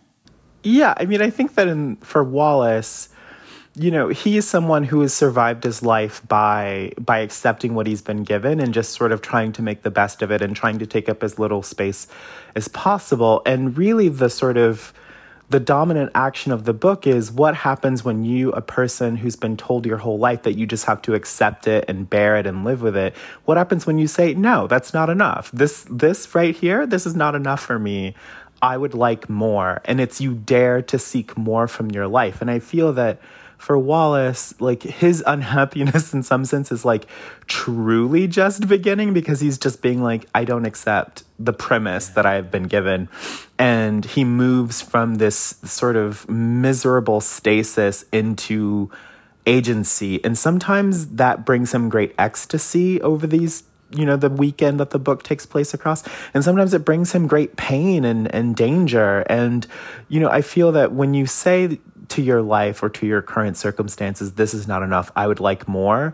Yeah 0.63 0.93
i 0.97 1.05
mean 1.05 1.21
i 1.21 1.29
think 1.29 1.55
that 1.55 1.67
in 1.67 1.97
for 1.97 2.23
wallace 2.23 3.09
you 3.75 3.89
know 3.89 4.09
he 4.09 4.37
is 4.37 4.47
someone 4.47 4.83
who 4.83 5.01
has 5.01 5.13
survived 5.13 5.63
his 5.63 5.81
life 5.81 6.21
by 6.27 6.91
by 6.99 7.19
accepting 7.19 7.73
what 7.73 7.87
he's 7.87 8.01
been 8.01 8.23
given 8.23 8.59
and 8.59 8.73
just 8.73 8.91
sort 8.91 9.11
of 9.11 9.21
trying 9.21 9.51
to 9.53 9.61
make 9.61 9.81
the 9.81 9.91
best 9.91 10.21
of 10.21 10.31
it 10.31 10.41
and 10.41 10.55
trying 10.55 10.77
to 10.79 10.85
take 10.85 11.09
up 11.09 11.23
as 11.23 11.39
little 11.39 11.63
space 11.63 12.07
as 12.55 12.67
possible. 12.67 13.41
And 13.45 13.75
really 13.77 14.09
the 14.09 14.29
sort 14.29 14.57
of 14.57 14.93
the 15.49 15.59
dominant 15.59 16.11
action 16.15 16.51
of 16.51 16.65
the 16.65 16.73
book 16.73 17.05
is 17.05 17.31
what 17.31 17.55
happens 17.55 18.03
when 18.03 18.23
you 18.23 18.51
a 18.51 18.61
person 18.61 19.15
who's 19.15 19.35
been 19.35 19.57
told 19.57 19.85
your 19.85 19.97
whole 19.97 20.17
life 20.17 20.43
that 20.43 20.53
you 20.53 20.65
just 20.65 20.85
have 20.85 21.01
to 21.03 21.13
accept 21.13 21.67
it 21.67 21.85
and 21.87 22.09
bear 22.09 22.37
it 22.37 22.47
and 22.47 22.63
live 22.63 22.81
with 22.81 22.95
it 22.95 23.13
what 23.45 23.57
happens 23.57 23.85
when 23.85 23.99
you 23.99 24.07
say 24.07 24.33
no 24.35 24.67
that's 24.67 24.93
not 24.93 25.09
enough. 25.09 25.49
This 25.51 25.85
this 25.89 26.35
right 26.35 26.55
here 26.55 26.85
this 26.85 27.07
is 27.07 27.15
not 27.15 27.33
enough 27.33 27.61
for 27.61 27.79
me. 27.79 28.13
I 28.61 28.77
would 28.77 28.93
like 28.93 29.29
more. 29.29 29.81
And 29.83 29.99
it's 29.99 30.21
you 30.21 30.35
dare 30.35 30.81
to 30.83 30.97
seek 30.97 31.35
more 31.35 31.67
from 31.67 31.89
your 31.89 32.07
life. 32.07 32.39
And 32.39 32.51
i 32.51 32.59
feel 32.59 32.93
that 32.93 33.19
for 33.63 33.77
Wallace, 33.77 34.53
like 34.59 34.83
his 34.83 35.23
unhappiness 35.25 36.13
in 36.13 36.21
some 36.21 36.43
sense 36.43 36.69
is 36.69 36.83
like 36.83 37.05
truly 37.47 38.27
just 38.27 38.67
beginning 38.67 39.13
because 39.13 39.39
he's 39.39 39.57
just 39.57 39.81
being 39.81 40.03
like, 40.03 40.25
I 40.35 40.43
don't 40.43 40.65
accept 40.65 41.23
the 41.39 41.53
premise 41.53 42.09
that 42.09 42.25
I've 42.25 42.51
been 42.51 42.63
given. 42.63 43.07
And 43.57 44.03
he 44.03 44.25
moves 44.25 44.81
from 44.81 45.15
this 45.15 45.55
sort 45.63 45.95
of 45.95 46.27
miserable 46.29 47.21
stasis 47.21 48.03
into 48.11 48.91
agency. 49.45 50.21
And 50.25 50.37
sometimes 50.37 51.07
that 51.15 51.45
brings 51.45 51.73
him 51.73 51.87
great 51.87 52.13
ecstasy 52.19 53.01
over 53.01 53.25
these 53.25 53.63
you 53.95 54.05
know 54.05 54.17
the 54.17 54.29
weekend 54.29 54.79
that 54.79 54.89
the 54.89 54.97
book 54.97 55.21
takes 55.21 55.45
place 55.45 55.71
across 55.71 56.03
and 56.33 56.43
sometimes 56.43 56.73
it 56.73 56.83
brings 56.83 57.11
him 57.11 57.27
great 57.27 57.55
pain 57.57 58.03
and 58.03 58.33
and 58.33 58.55
danger 58.55 59.19
and 59.29 59.67
you 60.09 60.19
know 60.19 60.29
i 60.29 60.41
feel 60.41 60.71
that 60.71 60.93
when 60.93 61.13
you 61.13 61.27
say 61.27 61.77
to 62.09 62.21
your 62.21 62.41
life 62.41 62.83
or 62.83 62.89
to 62.89 63.05
your 63.05 63.21
current 63.21 63.57
circumstances, 63.57 64.33
this 64.33 64.53
is 64.53 64.67
not 64.67 64.83
enough. 64.83 65.11
I 65.15 65.27
would 65.27 65.39
like 65.39 65.67
more. 65.67 66.13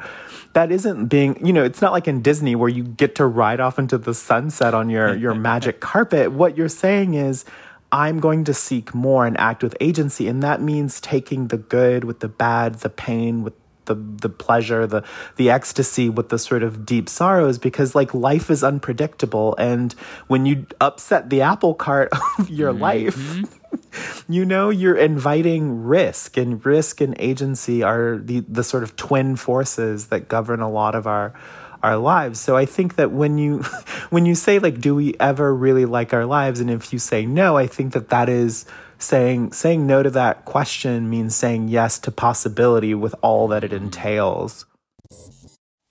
That 0.53 0.71
isn't 0.71 1.07
being, 1.07 1.45
you 1.45 1.53
know, 1.53 1.63
it's 1.63 1.81
not 1.81 1.91
like 1.91 2.07
in 2.07 2.21
Disney 2.21 2.55
where 2.55 2.69
you 2.69 2.83
get 2.83 3.15
to 3.15 3.25
ride 3.25 3.59
off 3.59 3.79
into 3.79 3.97
the 3.97 4.13
sunset 4.13 4.73
on 4.73 4.89
your 4.89 5.15
your 5.15 5.33
magic 5.49 5.79
carpet. 5.79 6.31
What 6.31 6.57
you're 6.57 6.69
saying 6.69 7.13
is 7.13 7.45
I'm 7.91 8.19
going 8.19 8.43
to 8.45 8.53
seek 8.53 8.93
more 8.93 9.25
and 9.25 9.39
act 9.39 9.63
with 9.63 9.75
agency. 9.79 10.27
And 10.27 10.43
that 10.43 10.61
means 10.61 11.01
taking 11.01 11.47
the 11.47 11.57
good 11.57 12.03
with 12.03 12.19
the 12.19 12.27
bad, 12.27 12.75
the 12.75 12.89
pain 12.89 13.43
with 13.43 13.53
the 13.85 13.95
the 13.95 14.29
pleasure, 14.29 14.85
the 14.85 15.03
the 15.37 15.49
ecstasy 15.49 16.09
with 16.09 16.29
the 16.29 16.37
sort 16.37 16.61
of 16.61 16.85
deep 16.85 17.09
sorrows 17.09 17.57
because 17.57 17.95
like 17.95 18.13
life 18.13 18.51
is 18.51 18.63
unpredictable 18.63 19.55
and 19.57 19.93
when 20.27 20.45
you 20.45 20.67
upset 20.79 21.31
the 21.31 21.41
apple 21.41 21.73
cart 21.73 22.09
of 22.39 22.49
your 22.49 22.71
mm-hmm. 22.71 22.81
life 22.81 23.58
you 24.29 24.45
know 24.45 24.69
you're 24.69 24.95
inviting 24.95 25.83
risk 25.83 26.37
and 26.37 26.65
risk 26.65 27.01
and 27.01 27.15
agency 27.19 27.83
are 27.83 28.17
the 28.17 28.41
the 28.41 28.63
sort 28.63 28.83
of 28.83 28.95
twin 28.95 29.35
forces 29.35 30.07
that 30.07 30.27
govern 30.27 30.61
a 30.61 30.69
lot 30.69 30.95
of 30.95 31.07
our 31.07 31.33
our 31.81 31.97
lives. 31.97 32.41
So 32.41 32.57
I 32.57 32.65
think 32.65 32.95
that 32.95 33.11
when 33.11 33.37
you 33.37 33.59
when 34.09 34.25
you 34.25 34.35
say 34.35 34.59
like 34.59 34.79
do 34.79 34.95
we 34.95 35.15
ever 35.19 35.53
really 35.53 35.85
like 35.85 36.13
our 36.13 36.25
lives 36.25 36.59
and 36.59 36.69
if 36.69 36.91
you 36.93 36.99
say 36.99 37.25
no, 37.25 37.57
I 37.57 37.67
think 37.67 37.93
that 37.93 38.09
that 38.09 38.29
is 38.29 38.65
saying 38.97 39.53
saying 39.53 39.87
no 39.87 40.03
to 40.03 40.09
that 40.09 40.45
question 40.45 41.09
means 41.09 41.35
saying 41.35 41.69
yes 41.69 41.99
to 41.99 42.11
possibility 42.11 42.93
with 42.93 43.15
all 43.21 43.47
that 43.47 43.63
it 43.63 43.73
entails. 43.73 44.65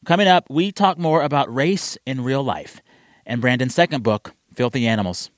Coming 0.05 0.29
up, 0.29 0.47
we 0.49 0.73
talk 0.73 0.97
more 0.97 1.23
about 1.23 1.55
race 1.55 1.99
in 2.07 2.25
real 2.25 2.43
life 2.43 2.81
and 3.29 3.41
Brandon's 3.41 3.75
second 3.75 4.03
book, 4.03 4.33
Filthy 4.55 4.87
Animals. 4.87 5.31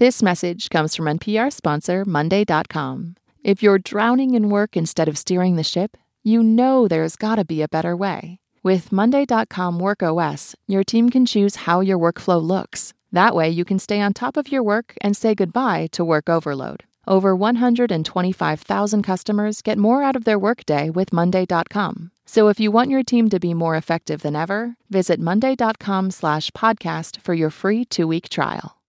This 0.00 0.22
message 0.22 0.70
comes 0.70 0.96
from 0.96 1.04
NPR 1.04 1.52
sponsor 1.52 2.06
Monday.com. 2.06 3.16
If 3.44 3.62
you're 3.62 3.78
drowning 3.78 4.32
in 4.32 4.48
work 4.48 4.74
instead 4.74 5.08
of 5.08 5.18
steering 5.18 5.56
the 5.56 5.62
ship, 5.62 5.98
you 6.22 6.42
know 6.42 6.88
there's 6.88 7.16
got 7.16 7.36
to 7.36 7.44
be 7.44 7.60
a 7.60 7.68
better 7.68 7.94
way. 7.94 8.38
With 8.62 8.92
Monday.com 8.92 9.78
Work 9.78 10.02
OS, 10.02 10.56
your 10.66 10.84
team 10.84 11.10
can 11.10 11.26
choose 11.26 11.66
how 11.66 11.80
your 11.80 11.98
workflow 11.98 12.42
looks. 12.42 12.94
That 13.12 13.34
way, 13.34 13.50
you 13.50 13.66
can 13.66 13.78
stay 13.78 14.00
on 14.00 14.14
top 14.14 14.38
of 14.38 14.50
your 14.50 14.62
work 14.62 14.94
and 15.02 15.14
say 15.14 15.34
goodbye 15.34 15.88
to 15.92 16.02
work 16.02 16.30
overload. 16.30 16.84
Over 17.06 17.36
125,000 17.36 19.02
customers 19.02 19.60
get 19.60 19.76
more 19.76 20.02
out 20.02 20.16
of 20.16 20.24
their 20.24 20.38
workday 20.38 20.88
with 20.88 21.12
Monday.com. 21.12 22.10
So 22.24 22.48
if 22.48 22.58
you 22.58 22.70
want 22.70 22.88
your 22.88 23.02
team 23.02 23.28
to 23.28 23.38
be 23.38 23.52
more 23.52 23.76
effective 23.76 24.22
than 24.22 24.34
ever, 24.34 24.76
visit 24.88 25.20
Monday.com 25.20 26.10
slash 26.10 26.50
podcast 26.52 27.20
for 27.20 27.34
your 27.34 27.50
free 27.50 27.84
two-week 27.84 28.30
trial. 28.30 28.79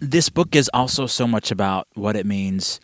This 0.00 0.30
book 0.30 0.56
is 0.56 0.70
also 0.72 1.06
so 1.06 1.26
much 1.26 1.50
about 1.50 1.86
what 1.94 2.16
it 2.16 2.24
means 2.26 2.80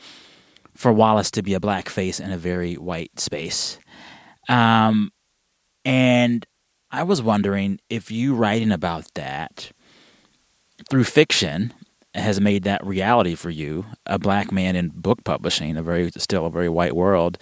for 0.75 0.93
Wallace 0.93 1.31
to 1.33 1.43
be 1.43 1.55
a 1.55 1.61
black 1.61 1.89
face 1.89 2.21
in 2.21 2.31
a 2.31 2.37
very 2.37 2.75
white 2.75 3.19
space. 3.19 3.79
Um, 4.49 5.11
and 5.85 6.47
I 6.91 7.03
was 7.03 7.23
wondering 7.23 7.81
if 7.89 8.11
you 8.11 8.35
writing 8.35 8.71
about 8.71 9.07
that 9.15 9.73
through 10.91 11.05
fiction 11.05 11.73
has 12.15 12.41
made 12.41 12.65
that 12.65 12.85
reality 12.85 13.35
for 13.35 13.51
you, 13.51 13.87
a 14.07 14.19
black 14.19 14.53
man 14.53 14.77
in 14.77 14.89
book 14.89 15.25
publishing, 15.25 15.77
a 15.77 15.83
very 15.83 16.11
still 16.17 16.47
a 16.47 16.51
very 16.51 16.69
white 16.69 16.95
world. 16.95 17.39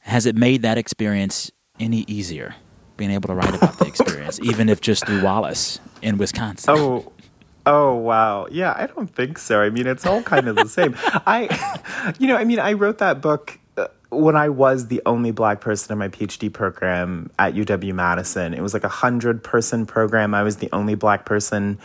Has 0.00 0.26
it 0.26 0.36
made 0.36 0.62
that 0.62 0.78
experience 0.78 1.50
any 1.80 2.04
easier? 2.08 2.56
Being 2.96 3.10
able 3.10 3.28
to 3.28 3.34
write 3.34 3.54
about 3.54 3.78
the 3.78 3.86
experience, 3.88 4.40
even 4.42 4.68
if 4.68 4.80
just 4.80 5.06
through 5.06 5.22
Wallace 5.22 5.78
in 6.02 6.18
Wisconsin. 6.18 6.74
Oh, 6.76 7.12
Oh 7.68 7.96
wow. 7.96 8.46
Yeah, 8.50 8.72
I 8.74 8.86
don't 8.86 9.14
think 9.14 9.38
so. 9.38 9.60
I 9.60 9.68
mean, 9.68 9.86
it's 9.86 10.06
all 10.06 10.22
kind 10.22 10.48
of 10.48 10.56
the 10.56 10.68
same. 10.68 10.96
I 11.26 12.14
you 12.18 12.26
know, 12.26 12.36
I 12.36 12.44
mean, 12.44 12.58
I 12.58 12.72
wrote 12.72 12.98
that 12.98 13.20
book 13.20 13.58
uh, 13.76 13.88
when 14.08 14.36
I 14.36 14.48
was 14.48 14.86
the 14.86 15.02
only 15.04 15.32
black 15.32 15.60
person 15.60 15.92
in 15.92 15.98
my 15.98 16.08
PhD 16.08 16.50
program 16.50 17.30
at 17.38 17.52
UW 17.52 17.92
Madison, 17.92 18.54
it 18.54 18.62
was 18.62 18.72
like 18.72 18.84
a 18.84 18.88
hundred 18.88 19.44
person 19.44 19.84
program. 19.84 20.34
I 20.34 20.42
was 20.42 20.56
the 20.56 20.70
only 20.72 20.94
black 20.94 21.26
person. 21.26 21.78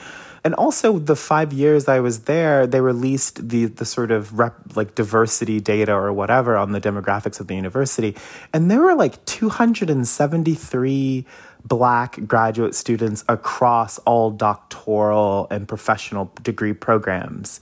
And 0.45 0.55
also 0.55 0.99
the 0.99 1.17
five 1.17 1.51
years 1.51 1.89
I 1.89 1.99
was 1.99 2.21
there, 2.21 2.65
they 2.65 2.79
released 2.79 3.49
the 3.49 3.65
the 3.65 3.85
sort 3.85 4.11
of 4.11 4.39
rep, 4.39 4.55
like 4.75 4.95
diversity 4.95 5.59
data 5.59 5.93
or 5.93 6.13
whatever 6.13 6.55
on 6.55 6.71
the 6.71 6.79
demographics 6.79 7.41
of 7.41 7.47
the 7.47 7.55
university, 7.55 8.15
and 8.53 8.71
there 8.71 8.81
were 8.81 8.95
like 8.95 9.23
273 9.25 11.25
black 11.65 12.25
graduate 12.27 12.75
students 12.75 13.23
across 13.29 13.97
all 13.99 14.31
doctoral 14.31 15.47
and 15.49 15.67
professional 15.67 16.31
degree 16.43 16.73
programs 16.73 17.61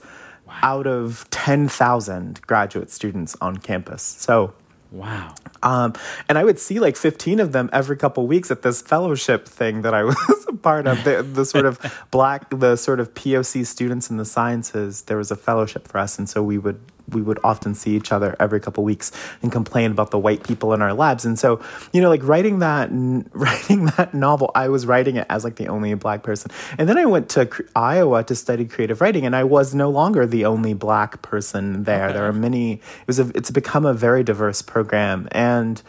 out 0.62 0.86
of 0.86 1.26
10,000 1.30 2.40
graduate 2.42 2.90
students 2.90 3.36
on 3.40 3.56
campus. 3.56 4.02
So, 4.02 4.52
wow. 4.90 5.34
Um, 5.62 5.94
and 6.28 6.36
I 6.36 6.44
would 6.44 6.58
see 6.58 6.78
like 6.78 6.96
15 6.96 7.40
of 7.40 7.52
them 7.52 7.70
every 7.72 7.96
couple 7.96 8.26
weeks 8.26 8.50
at 8.50 8.62
this 8.62 8.82
fellowship 8.82 9.48
thing 9.48 9.82
that 9.82 9.94
I 9.94 10.02
was 10.04 10.46
a 10.48 10.52
part 10.52 10.86
of. 10.86 11.02
The, 11.04 11.22
the 11.22 11.44
sort 11.44 11.64
of 11.64 11.80
black, 12.10 12.50
the 12.50 12.76
sort 12.76 13.00
of 13.00 13.14
POC 13.14 13.64
students 13.66 14.10
in 14.10 14.18
the 14.18 14.24
sciences, 14.24 15.02
there 15.02 15.16
was 15.16 15.30
a 15.30 15.36
fellowship 15.36 15.88
for 15.88 15.98
us. 15.98 16.18
And 16.18 16.28
so 16.28 16.42
we 16.42 16.58
would 16.58 16.80
we 17.10 17.22
would 17.22 17.38
often 17.44 17.74
see 17.74 17.96
each 17.96 18.12
other 18.12 18.36
every 18.38 18.60
couple 18.60 18.84
weeks 18.84 19.12
and 19.42 19.50
complain 19.50 19.90
about 19.90 20.10
the 20.10 20.18
white 20.18 20.44
people 20.44 20.72
in 20.72 20.82
our 20.82 20.92
labs. 20.92 21.24
And 21.24 21.38
so, 21.38 21.60
you 21.92 22.00
know, 22.00 22.08
like 22.08 22.22
writing 22.22 22.60
that 22.60 22.90
writing 23.32 23.86
that 23.96 24.14
novel, 24.14 24.50
I 24.54 24.68
was 24.68 24.86
writing 24.86 25.16
it 25.16 25.26
as 25.30 25.44
like 25.44 25.56
the 25.56 25.68
only 25.68 25.94
black 25.94 26.22
person. 26.22 26.50
And 26.78 26.88
then 26.88 26.98
I 26.98 27.04
went 27.04 27.28
to 27.30 27.48
Iowa 27.74 28.24
to 28.24 28.34
study 28.34 28.64
creative 28.64 29.00
writing, 29.00 29.26
and 29.26 29.36
I 29.36 29.44
was 29.44 29.74
no 29.74 29.90
longer 29.90 30.26
the 30.26 30.44
only 30.44 30.74
black 30.74 31.22
person 31.22 31.84
there. 31.84 32.06
Okay. 32.06 32.14
There 32.14 32.26
are 32.26 32.32
many. 32.32 32.74
It 32.74 33.06
was 33.06 33.18
a, 33.18 33.30
it's 33.34 33.50
become 33.50 33.86
a 33.86 33.94
very 33.94 34.22
diverse 34.22 34.62
program, 34.62 35.28
and 35.32 35.82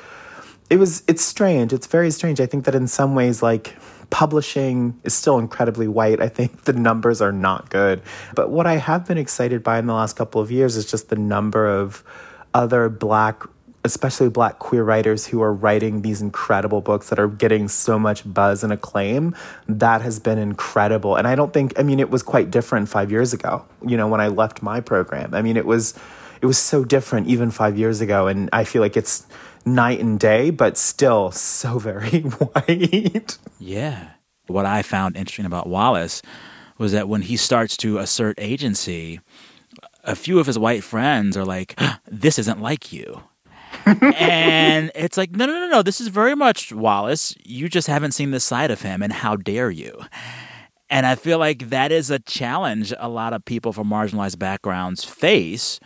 it 0.69 0.77
was 0.77 1.03
it's 1.07 1.23
strange. 1.23 1.73
It's 1.73 1.87
very 1.87 2.11
strange. 2.11 2.39
I 2.39 2.45
think 2.45 2.65
that 2.65 2.75
in 2.75 2.87
some 2.87 3.15
ways, 3.15 3.43
like 3.43 3.75
publishing 4.13 4.99
is 5.03 5.15
still 5.15 5.39
incredibly 5.39 5.87
white. 5.87 6.21
I 6.21 6.29
think 6.29 6.65
the 6.65 6.73
numbers 6.73 7.19
are 7.19 7.31
not 7.31 7.71
good. 7.71 7.99
But 8.35 8.51
what 8.51 8.67
I 8.67 8.75
have 8.75 9.07
been 9.07 9.17
excited 9.17 9.63
by 9.63 9.79
in 9.79 9.87
the 9.87 9.93
last 9.95 10.15
couple 10.15 10.39
of 10.39 10.51
years 10.51 10.75
is 10.75 10.85
just 10.85 11.09
the 11.09 11.15
number 11.15 11.67
of 11.67 12.03
other 12.53 12.89
black 12.89 13.41
especially 13.85 14.29
black 14.29 14.59
queer 14.59 14.81
writers 14.81 15.27
who 15.27 15.41
are 15.41 15.51
writing 15.51 16.03
these 16.03 16.21
incredible 16.21 16.79
books 16.79 17.09
that 17.09 17.19
are 17.19 17.27
getting 17.27 17.67
so 17.67 17.99
much 17.99 18.21
buzz 18.31 18.63
and 18.63 18.71
acclaim 18.71 19.35
that 19.67 20.01
has 20.01 20.19
been 20.19 20.37
incredible 20.37 21.17
and 21.17 21.27
i 21.27 21.35
don't 21.35 21.51
think 21.51 21.77
i 21.77 21.83
mean 21.83 21.99
it 21.99 22.09
was 22.09 22.23
quite 22.23 22.49
different 22.49 22.87
5 22.87 23.11
years 23.11 23.33
ago 23.33 23.65
you 23.85 23.97
know 23.97 24.07
when 24.07 24.21
i 24.21 24.27
left 24.27 24.61
my 24.61 24.79
program 24.79 25.33
i 25.33 25.41
mean 25.41 25.57
it 25.57 25.65
was 25.65 25.99
it 26.41 26.45
was 26.45 26.57
so 26.57 26.85
different 26.85 27.27
even 27.27 27.51
5 27.51 27.77
years 27.77 27.99
ago 27.99 28.27
and 28.27 28.49
i 28.53 28.63
feel 28.63 28.81
like 28.81 28.95
it's 28.95 29.27
night 29.65 29.99
and 29.99 30.19
day, 30.19 30.49
but 30.49 30.77
still 30.77 31.31
so 31.31 31.79
very 31.79 32.19
white. 32.21 33.37
Yeah. 33.59 34.11
What 34.47 34.65
I 34.65 34.81
found 34.81 35.15
interesting 35.15 35.45
about 35.45 35.67
Wallace 35.67 36.21
was 36.77 36.91
that 36.91 37.07
when 37.07 37.21
he 37.21 37.37
starts 37.37 37.77
to 37.77 37.99
assert 37.99 38.35
agency, 38.39 39.19
a 40.03 40.15
few 40.15 40.39
of 40.39 40.47
his 40.47 40.59
white 40.59 40.83
friends 40.83 41.37
are 41.37 41.45
like, 41.45 41.79
This 42.09 42.37
isn't 42.39 42.61
like 42.61 42.91
you. 42.91 43.23
and 43.85 44.91
it's 44.95 45.17
like, 45.17 45.31
no, 45.31 45.45
no, 45.45 45.53
no, 45.53 45.67
no. 45.67 45.81
This 45.81 45.99
is 45.99 46.07
very 46.07 46.35
much 46.35 46.71
Wallace. 46.71 47.35
You 47.43 47.67
just 47.67 47.87
haven't 47.87 48.13
seen 48.13 48.31
this 48.31 48.43
side 48.43 48.71
of 48.71 48.81
him, 48.81 49.01
and 49.01 49.11
how 49.11 49.35
dare 49.35 49.71
you? 49.71 49.99
And 50.89 51.05
I 51.05 51.15
feel 51.15 51.39
like 51.39 51.69
that 51.69 51.91
is 51.91 52.09
a 52.09 52.19
challenge 52.19 52.93
a 52.97 53.09
lot 53.09 53.33
of 53.33 53.45
people 53.45 53.73
from 53.73 53.89
marginalized 53.89 54.37
backgrounds 54.37 55.03
face 55.03 55.79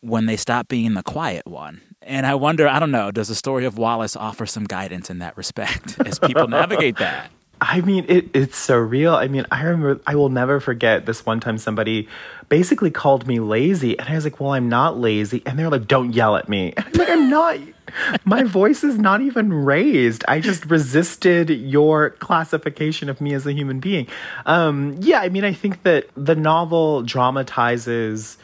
when 0.00 0.26
they 0.26 0.36
stop 0.36 0.68
being 0.68 0.94
the 0.94 1.02
quiet 1.02 1.46
one. 1.46 1.80
And 2.08 2.24
I 2.24 2.34
wonder, 2.36 2.66
I 2.66 2.78
don't 2.78 2.90
know, 2.90 3.10
does 3.10 3.28
the 3.28 3.34
story 3.34 3.66
of 3.66 3.76
Wallace 3.76 4.16
offer 4.16 4.46
some 4.46 4.64
guidance 4.64 5.10
in 5.10 5.18
that 5.18 5.36
respect 5.36 6.00
as 6.06 6.18
people 6.18 6.48
navigate 6.48 6.96
that? 6.96 7.30
I 7.60 7.80
mean, 7.82 8.06
it, 8.08 8.30
it's 8.34 8.56
so 8.56 8.78
real. 8.78 9.14
I 9.14 9.28
mean, 9.28 9.44
I 9.50 9.64
remember, 9.64 10.00
I 10.06 10.14
will 10.14 10.28
never 10.28 10.58
forget 10.58 11.06
this 11.06 11.26
one 11.26 11.38
time 11.40 11.58
somebody 11.58 12.08
basically 12.48 12.90
called 12.90 13.26
me 13.26 13.40
lazy. 13.40 13.98
And 13.98 14.08
I 14.08 14.14
was 14.14 14.24
like, 14.24 14.40
well, 14.40 14.52
I'm 14.52 14.68
not 14.70 14.96
lazy. 14.98 15.42
And 15.44 15.58
they're 15.58 15.68
like, 15.68 15.86
don't 15.86 16.12
yell 16.12 16.36
at 16.36 16.48
me. 16.48 16.72
And 16.78 16.86
I'm 16.86 16.92
like, 16.94 17.08
I'm 17.10 17.30
not. 17.30 17.58
My 18.24 18.42
voice 18.44 18.84
is 18.84 18.98
not 18.98 19.20
even 19.20 19.52
raised. 19.52 20.24
I 20.28 20.40
just 20.40 20.66
resisted 20.66 21.50
your 21.50 22.10
classification 22.10 23.08
of 23.08 23.20
me 23.20 23.34
as 23.34 23.46
a 23.46 23.52
human 23.52 23.80
being. 23.80 24.06
Um, 24.46 24.96
yeah, 25.00 25.20
I 25.20 25.28
mean, 25.28 25.44
I 25.44 25.52
think 25.52 25.82
that 25.82 26.06
the 26.14 26.36
novel 26.36 27.02
dramatizes 27.02 28.38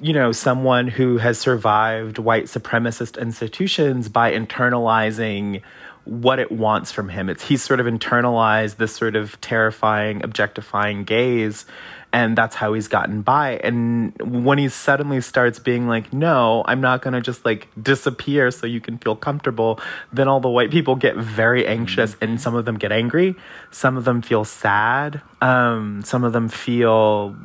you 0.00 0.12
know, 0.12 0.32
someone 0.32 0.88
who 0.88 1.18
has 1.18 1.38
survived 1.38 2.18
white 2.18 2.44
supremacist 2.44 3.20
institutions 3.20 4.08
by 4.08 4.32
internalizing 4.32 5.62
what 6.04 6.38
it 6.38 6.52
wants 6.52 6.92
from 6.92 7.08
him. 7.08 7.28
It's 7.28 7.44
he's 7.44 7.62
sort 7.62 7.80
of 7.80 7.86
internalized 7.86 8.76
this 8.76 8.94
sort 8.94 9.16
of 9.16 9.40
terrifying, 9.40 10.22
objectifying 10.22 11.04
gaze 11.04 11.66
and 12.12 12.38
that's 12.38 12.56
how 12.56 12.72
he's 12.72 12.88
gotten 12.88 13.20
by 13.20 13.60
and 13.62 14.14
when 14.22 14.58
he 14.58 14.68
suddenly 14.68 15.20
starts 15.20 15.58
being 15.58 15.86
like 15.86 16.12
no 16.12 16.62
i'm 16.66 16.80
not 16.80 17.02
going 17.02 17.12
to 17.12 17.20
just 17.20 17.44
like 17.44 17.68
disappear 17.80 18.50
so 18.50 18.66
you 18.66 18.80
can 18.80 18.96
feel 18.98 19.16
comfortable 19.16 19.78
then 20.12 20.28
all 20.28 20.40
the 20.40 20.48
white 20.48 20.70
people 20.70 20.94
get 20.94 21.16
very 21.16 21.66
anxious 21.66 22.16
and 22.20 22.40
some 22.40 22.54
of 22.54 22.64
them 22.64 22.76
get 22.76 22.92
angry 22.92 23.34
some 23.70 23.96
of 23.96 24.04
them 24.04 24.22
feel 24.22 24.44
sad 24.44 25.20
um, 25.42 26.02
some 26.02 26.24
of 26.24 26.32
them 26.32 26.48
feel 26.48 27.36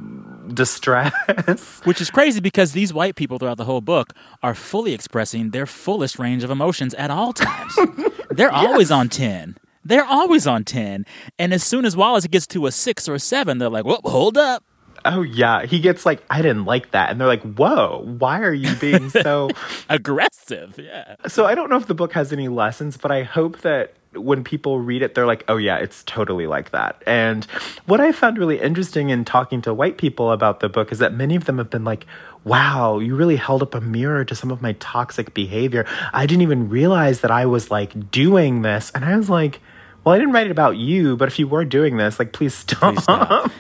distress 0.54 1.82
which 1.84 2.02
is 2.02 2.10
crazy 2.10 2.40
because 2.40 2.74
these 2.74 2.94
white 2.94 3.16
people 3.16 3.38
throughout 3.38 3.58
the 3.58 3.66
whole 3.66 3.82
book 3.82 4.14
are 4.42 4.56
fully 4.56 4.94
expressing 4.94 5.52
their 5.52 5.66
fullest 5.66 6.20
range 6.20 6.44
of 6.44 6.50
emotions 6.50 6.94
at 6.96 7.12
all 7.12 7.34
times 7.34 7.76
they're 8.30 8.52
yes. 8.52 8.68
always 8.68 8.92
on 8.92 9.10
10 9.10 9.58
they're 9.84 10.06
always 10.06 10.46
on 10.48 10.64
10. 10.64 11.06
And 11.40 11.54
as 11.54 11.64
soon 11.64 11.86
as 11.86 11.98
Wallace 11.98 12.28
gets 12.28 12.48
to 12.48 12.66
a 12.66 12.72
six 12.72 13.10
or 13.10 13.16
a 13.16 13.20
seven, 13.20 13.58
they're 13.58 13.70
like, 13.70 13.86
well, 13.86 14.02
hold 14.04 14.38
up. 14.38 14.64
Oh 15.06 15.22
yeah, 15.22 15.66
he 15.66 15.80
gets 15.80 16.06
like 16.06 16.24
I 16.30 16.42
didn't 16.42 16.66
like 16.66 16.92
that, 16.92 17.10
and 17.10 17.20
they're 17.20 17.28
like, 17.28 17.44
"Whoa, 17.44 18.04
why 18.20 18.42
are 18.42 18.54
you 18.54 18.76
being 18.76 19.10
so 19.10 19.50
aggressive?" 19.90 20.78
Yeah. 20.78 21.16
So 21.28 21.46
I 21.46 21.56
don't 21.56 21.70
know 21.70 21.78
if 21.78 21.88
the 21.88 21.96
book 21.96 22.14
has 22.14 22.32
any 22.32 22.48
lessons, 22.48 22.98
but 22.98 23.12
I 23.12 23.24
hope 23.24 23.62
that 23.62 23.94
when 24.14 24.44
people 24.44 24.80
read 24.80 25.02
it, 25.02 25.16
they're 25.16 25.26
like, 25.26 25.44
"Oh 25.48 25.58
yeah, 25.58 25.78
it's 25.78 26.04
totally 26.04 26.46
like 26.48 26.72
that." 26.72 27.02
And 27.08 27.46
what 27.86 28.00
I 28.00 28.12
found 28.12 28.38
really 28.38 28.60
interesting 28.60 29.10
in 29.10 29.26
talking 29.26 29.62
to 29.64 29.74
white 29.74 29.98
people 29.98 30.32
about 30.32 30.60
the 30.60 30.70
book 30.70 30.92
is 30.92 31.00
that 31.00 31.14
many 31.14 31.36
of 31.36 31.46
them 31.46 31.58
have 31.58 31.70
been 31.70 31.84
like, 31.86 32.06
"Wow, 32.44 33.00
you 33.00 33.16
really 33.16 33.38
held 33.38 33.64
up 33.64 33.74
a 33.74 33.82
mirror 33.82 34.24
to 34.26 34.36
some 34.36 34.52
of 34.52 34.62
my 34.62 34.74
toxic 34.74 35.34
behavior. 35.34 35.86
I 36.14 36.26
didn't 36.26 36.44
even 36.44 36.70
realize 36.70 37.22
that 37.22 37.32
I 37.32 37.46
was 37.46 37.72
like 37.72 38.12
doing 38.12 38.62
this," 38.62 38.92
and 38.94 39.04
I 39.04 39.16
was 39.18 39.30
like 39.30 39.62
well, 40.04 40.16
I 40.16 40.18
didn't 40.18 40.34
write 40.34 40.48
it 40.48 40.52
about 40.52 40.78
you, 40.78 41.16
but 41.16 41.28
if 41.28 41.38
you 41.38 41.48
were 41.48 41.64
doing 41.64 41.98
this, 41.98 42.18
like, 42.18 42.34
please 42.34 42.56
stop. 42.56 42.96
Please, 42.96 43.04
stop. 43.04 43.52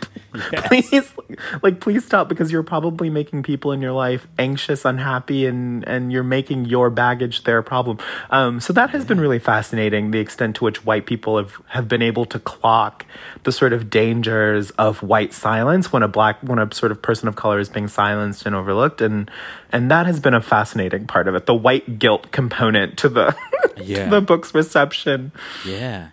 Yes. 0.51 0.67
please 0.89 1.13
like, 1.61 1.79
please 1.81 2.05
stop 2.05 2.29
because 2.29 2.51
you're 2.51 2.63
probably 2.63 3.09
making 3.09 3.43
people 3.43 3.71
in 3.71 3.81
your 3.81 3.91
life 3.91 4.27
anxious, 4.39 4.85
unhappy, 4.85 5.45
and 5.45 5.87
and 5.87 6.11
you're 6.11 6.23
making 6.23 6.65
your 6.65 6.89
baggage 6.89 7.43
their 7.43 7.61
problem. 7.61 7.97
Um, 8.29 8.59
so 8.59 8.71
that 8.73 8.91
has 8.91 9.03
yeah. 9.03 9.07
been 9.09 9.19
really 9.19 9.39
fascinating. 9.39 10.11
The 10.11 10.19
extent 10.19 10.55
to 10.57 10.63
which 10.63 10.85
white 10.85 11.05
people 11.05 11.37
have 11.37 11.61
have 11.67 11.87
been 11.87 12.01
able 12.01 12.25
to 12.25 12.39
clock 12.39 13.05
the 13.43 13.51
sort 13.51 13.73
of 13.73 13.89
dangers 13.89 14.71
of 14.71 15.03
white 15.03 15.33
silence 15.33 15.91
when 15.91 16.01
a 16.01 16.07
black 16.07 16.41
when 16.41 16.59
a 16.59 16.73
sort 16.73 16.91
of 16.91 17.01
person 17.01 17.27
of 17.27 17.35
color 17.35 17.59
is 17.59 17.69
being 17.69 17.87
silenced 17.87 18.45
and 18.45 18.55
overlooked, 18.55 19.01
and 19.01 19.29
and 19.71 19.91
that 19.91 20.05
has 20.05 20.19
been 20.19 20.33
a 20.33 20.41
fascinating 20.41 21.07
part 21.07 21.27
of 21.27 21.35
it. 21.35 21.45
The 21.45 21.55
white 21.55 21.99
guilt 21.99 22.31
component 22.31 22.97
to 22.99 23.09
the 23.09 23.35
yeah. 23.77 24.05
to 24.05 24.09
the 24.09 24.21
book's 24.21 24.55
reception. 24.55 25.33
Yeah. 25.65 26.09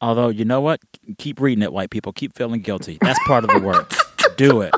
Although, 0.00 0.28
you 0.28 0.44
know 0.44 0.60
what? 0.60 0.80
Keep 1.18 1.40
reading 1.40 1.62
it, 1.62 1.72
white 1.72 1.90
people. 1.90 2.12
Keep 2.12 2.36
feeling 2.36 2.60
guilty. 2.60 2.98
That's 3.00 3.18
part 3.26 3.44
of 3.44 3.50
the 3.50 3.60
work. 3.60 3.92
Do 4.36 4.60
it. 4.60 4.72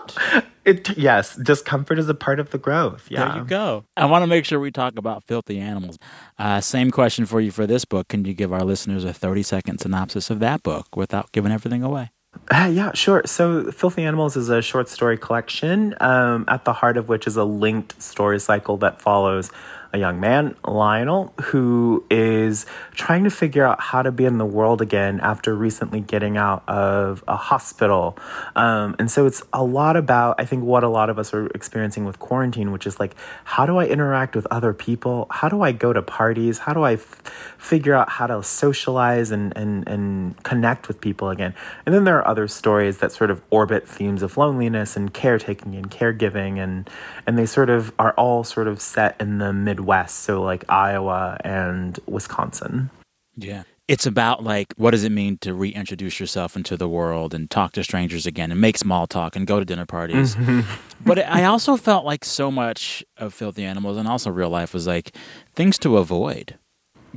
It 0.64 0.96
yes, 0.96 1.36
discomfort 1.36 1.98
is 1.98 2.08
a 2.08 2.14
part 2.14 2.38
of 2.38 2.50
the 2.50 2.58
growth. 2.58 3.10
Yeah. 3.10 3.28
There 3.28 3.38
you 3.38 3.44
go. 3.44 3.84
I 3.96 4.06
want 4.06 4.22
to 4.22 4.26
make 4.26 4.44
sure 4.44 4.60
we 4.60 4.70
talk 4.70 4.96
about 4.98 5.24
filthy 5.24 5.58
animals. 5.58 5.98
Uh, 6.38 6.60
same 6.60 6.90
question 6.90 7.24
for 7.26 7.40
you 7.40 7.50
for 7.50 7.66
this 7.66 7.84
book. 7.84 8.08
Can 8.08 8.24
you 8.24 8.34
give 8.34 8.52
our 8.52 8.62
listeners 8.62 9.04
a 9.04 9.12
30 9.12 9.42
second 9.42 9.78
synopsis 9.78 10.30
of 10.30 10.38
that 10.40 10.62
book 10.62 10.96
without 10.96 11.32
giving 11.32 11.50
everything 11.50 11.82
away? 11.82 12.10
Uh, 12.50 12.70
yeah, 12.72 12.92
sure. 12.94 13.22
So, 13.26 13.70
Filthy 13.72 14.04
Animals 14.04 14.36
is 14.36 14.48
a 14.50 14.62
short 14.62 14.88
story 14.88 15.16
collection, 15.18 15.94
um, 16.00 16.44
at 16.46 16.64
the 16.64 16.72
heart 16.72 16.96
of 16.96 17.08
which 17.08 17.26
is 17.26 17.36
a 17.36 17.44
linked 17.44 18.00
story 18.00 18.38
cycle 18.38 18.76
that 18.78 19.00
follows 19.00 19.50
a 19.92 19.98
young 19.98 20.20
man, 20.20 20.54
Lionel, 20.64 21.32
who 21.40 22.04
is 22.10 22.66
trying 22.92 23.24
to 23.24 23.30
figure 23.30 23.66
out 23.66 23.80
how 23.80 24.02
to 24.02 24.12
be 24.12 24.24
in 24.24 24.38
the 24.38 24.46
world 24.46 24.80
again 24.80 25.20
after 25.20 25.54
recently 25.54 26.00
getting 26.00 26.36
out 26.36 26.62
of 26.68 27.24
a 27.26 27.36
hospital. 27.36 28.16
Um, 28.54 28.94
and 28.98 29.10
so 29.10 29.26
it's 29.26 29.42
a 29.52 29.64
lot 29.64 29.96
about, 29.96 30.36
I 30.38 30.44
think, 30.44 30.64
what 30.64 30.84
a 30.84 30.88
lot 30.88 31.10
of 31.10 31.18
us 31.18 31.34
are 31.34 31.46
experiencing 31.48 32.04
with 32.04 32.18
quarantine, 32.18 32.70
which 32.70 32.86
is 32.86 33.00
like, 33.00 33.16
how 33.44 33.66
do 33.66 33.78
I 33.78 33.86
interact 33.86 34.36
with 34.36 34.46
other 34.50 34.72
people? 34.72 35.26
How 35.30 35.48
do 35.48 35.62
I 35.62 35.72
go 35.72 35.92
to 35.92 36.02
parties? 36.02 36.58
How 36.58 36.72
do 36.72 36.82
I 36.82 36.94
f- 36.94 37.22
figure 37.58 37.94
out 37.94 38.10
how 38.10 38.28
to 38.28 38.42
socialize 38.42 39.32
and, 39.32 39.56
and, 39.56 39.88
and 39.88 40.40
connect 40.44 40.86
with 40.86 41.00
people 41.00 41.30
again? 41.30 41.54
And 41.84 41.94
then 41.94 42.04
there 42.04 42.18
are 42.18 42.28
other 42.28 42.46
stories 42.46 42.98
that 42.98 43.10
sort 43.10 43.30
of 43.30 43.42
orbit 43.50 43.88
themes 43.88 44.22
of 44.22 44.36
loneliness 44.36 44.96
and 44.96 45.12
caretaking 45.12 45.74
and 45.74 45.90
caregiving, 45.90 46.62
and, 46.62 46.88
and 47.26 47.36
they 47.36 47.46
sort 47.46 47.70
of 47.70 47.92
are 47.98 48.12
all 48.12 48.44
sort 48.44 48.68
of 48.68 48.80
set 48.80 49.16
in 49.20 49.38
the 49.38 49.52
mid 49.52 49.79
Midwest, 49.80 50.18
so 50.20 50.42
like 50.42 50.64
Iowa 50.68 51.38
and 51.42 51.98
Wisconsin. 52.06 52.90
Yeah. 53.36 53.62
It's 53.88 54.06
about 54.06 54.44
like 54.44 54.72
what 54.76 54.92
does 54.92 55.02
it 55.02 55.10
mean 55.10 55.38
to 55.38 55.52
reintroduce 55.52 56.20
yourself 56.20 56.54
into 56.54 56.76
the 56.76 56.88
world 56.88 57.34
and 57.34 57.50
talk 57.50 57.72
to 57.72 57.82
strangers 57.82 58.24
again 58.24 58.52
and 58.52 58.60
make 58.60 58.78
small 58.78 59.08
talk 59.08 59.34
and 59.34 59.46
go 59.46 59.58
to 59.58 59.64
dinner 59.64 59.86
parties. 59.86 60.36
Mm-hmm. 60.36 60.60
but 61.04 61.18
I 61.18 61.44
also 61.44 61.76
felt 61.76 62.04
like 62.04 62.24
so 62.24 62.50
much 62.50 63.02
of 63.16 63.34
Filthy 63.34 63.64
Animals 63.64 63.96
and 63.96 64.06
also 64.06 64.30
real 64.30 64.50
life 64.50 64.72
was 64.72 64.86
like 64.86 65.16
things 65.54 65.78
to 65.78 65.96
avoid 65.96 66.56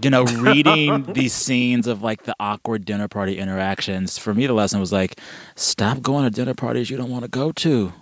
you 0.02 0.10
know, 0.10 0.24
reading 0.40 1.04
these 1.14 1.34
scenes 1.34 1.86
of 1.86 2.02
like 2.02 2.24
the 2.24 2.36
awkward 2.40 2.84
dinner 2.84 3.08
party 3.08 3.38
interactions, 3.38 4.18
for 4.18 4.34
me, 4.34 4.48
the 4.48 4.54
lesson 4.54 4.80
was 4.80 4.92
like, 4.92 5.20
stop 5.56 6.02
going 6.02 6.24
to 6.24 6.32
dinner 6.32 6.56
parties 6.56 6.90
you 6.90 6.98
don't 6.98 7.12
want 7.12 7.24
to 7.24 7.30
go 7.30 7.52
to. 7.52 7.94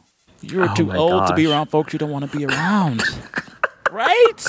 You're 0.41 0.69
oh 0.69 0.73
too 0.73 0.93
old 0.93 1.11
gosh. 1.11 1.29
to 1.31 1.35
be 1.35 1.47
around 1.47 1.65
folks 1.67 1.91
you 1.91 1.99
don't 1.99 2.09
want 2.09 2.31
to 2.31 2.37
be 2.37 2.45
around. 2.45 3.03
right? 3.91 4.45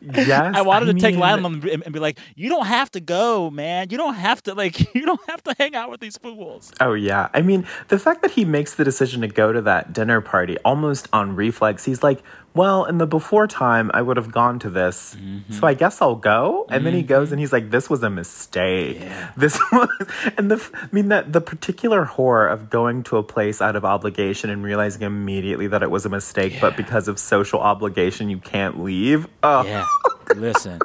Yes. 0.00 0.54
I 0.56 0.62
wanted 0.62 0.86
I 0.86 0.88
to 0.88 0.94
mean, 0.94 1.02
take 1.02 1.16
Lionel 1.16 1.46
and, 1.46 1.64
and 1.64 1.92
be 1.92 2.00
like, 2.00 2.18
you 2.34 2.48
don't 2.48 2.66
have 2.66 2.90
to 2.92 3.00
go, 3.00 3.50
man. 3.50 3.88
You 3.90 3.98
don't 3.98 4.14
have 4.14 4.42
to 4.44 4.54
like 4.54 4.94
you 4.94 5.06
don't 5.06 5.20
have 5.28 5.42
to 5.44 5.54
hang 5.58 5.74
out 5.74 5.90
with 5.90 6.00
these 6.00 6.18
fools. 6.18 6.72
Oh 6.80 6.94
yeah. 6.94 7.28
I 7.34 7.42
mean, 7.42 7.66
the 7.88 7.98
fact 7.98 8.22
that 8.22 8.32
he 8.32 8.44
makes 8.44 8.74
the 8.74 8.84
decision 8.84 9.20
to 9.22 9.28
go 9.28 9.52
to 9.52 9.62
that 9.62 9.92
dinner 9.92 10.20
party 10.20 10.58
almost 10.64 11.08
on 11.12 11.36
reflex, 11.36 11.84
he's 11.84 12.02
like, 12.02 12.22
well, 12.54 12.84
in 12.84 12.98
the 12.98 13.06
before 13.06 13.46
time, 13.46 13.90
I 13.94 14.02
would 14.02 14.16
have 14.16 14.30
gone 14.30 14.58
to 14.60 14.70
this. 14.70 15.16
Mm-hmm. 15.18 15.52
So 15.52 15.66
I 15.66 15.74
guess 15.74 16.02
I'll 16.02 16.16
go. 16.16 16.66
And 16.68 16.78
mm-hmm. 16.78 16.84
then 16.84 16.94
he 16.94 17.02
goes 17.02 17.32
and 17.32 17.40
he's 17.40 17.52
like, 17.52 17.70
this 17.70 17.88
was 17.88 18.02
a 18.02 18.10
mistake. 18.10 19.00
Yeah. 19.00 19.30
This 19.42 19.58
was, 19.72 19.88
and 20.36 20.50
the, 20.50 20.70
I 20.74 20.88
mean, 20.92 21.08
that 21.08 21.32
the 21.32 21.40
particular 21.40 22.04
horror 22.04 22.46
of 22.46 22.70
going 22.70 23.02
to 23.04 23.16
a 23.16 23.22
place 23.22 23.62
out 23.62 23.76
of 23.76 23.84
obligation 23.84 24.50
and 24.50 24.62
realizing 24.62 25.02
immediately 25.02 25.66
that 25.68 25.82
it 25.82 25.90
was 25.90 26.04
a 26.04 26.08
mistake, 26.08 26.54
yeah. 26.54 26.60
but 26.60 26.76
because 26.76 27.08
of 27.08 27.18
social 27.18 27.60
obligation, 27.60 28.28
you 28.28 28.38
can't 28.38 28.82
leave. 28.82 29.26
Oh. 29.42 29.64
Yeah. 29.64 29.86
Listen. 30.36 30.80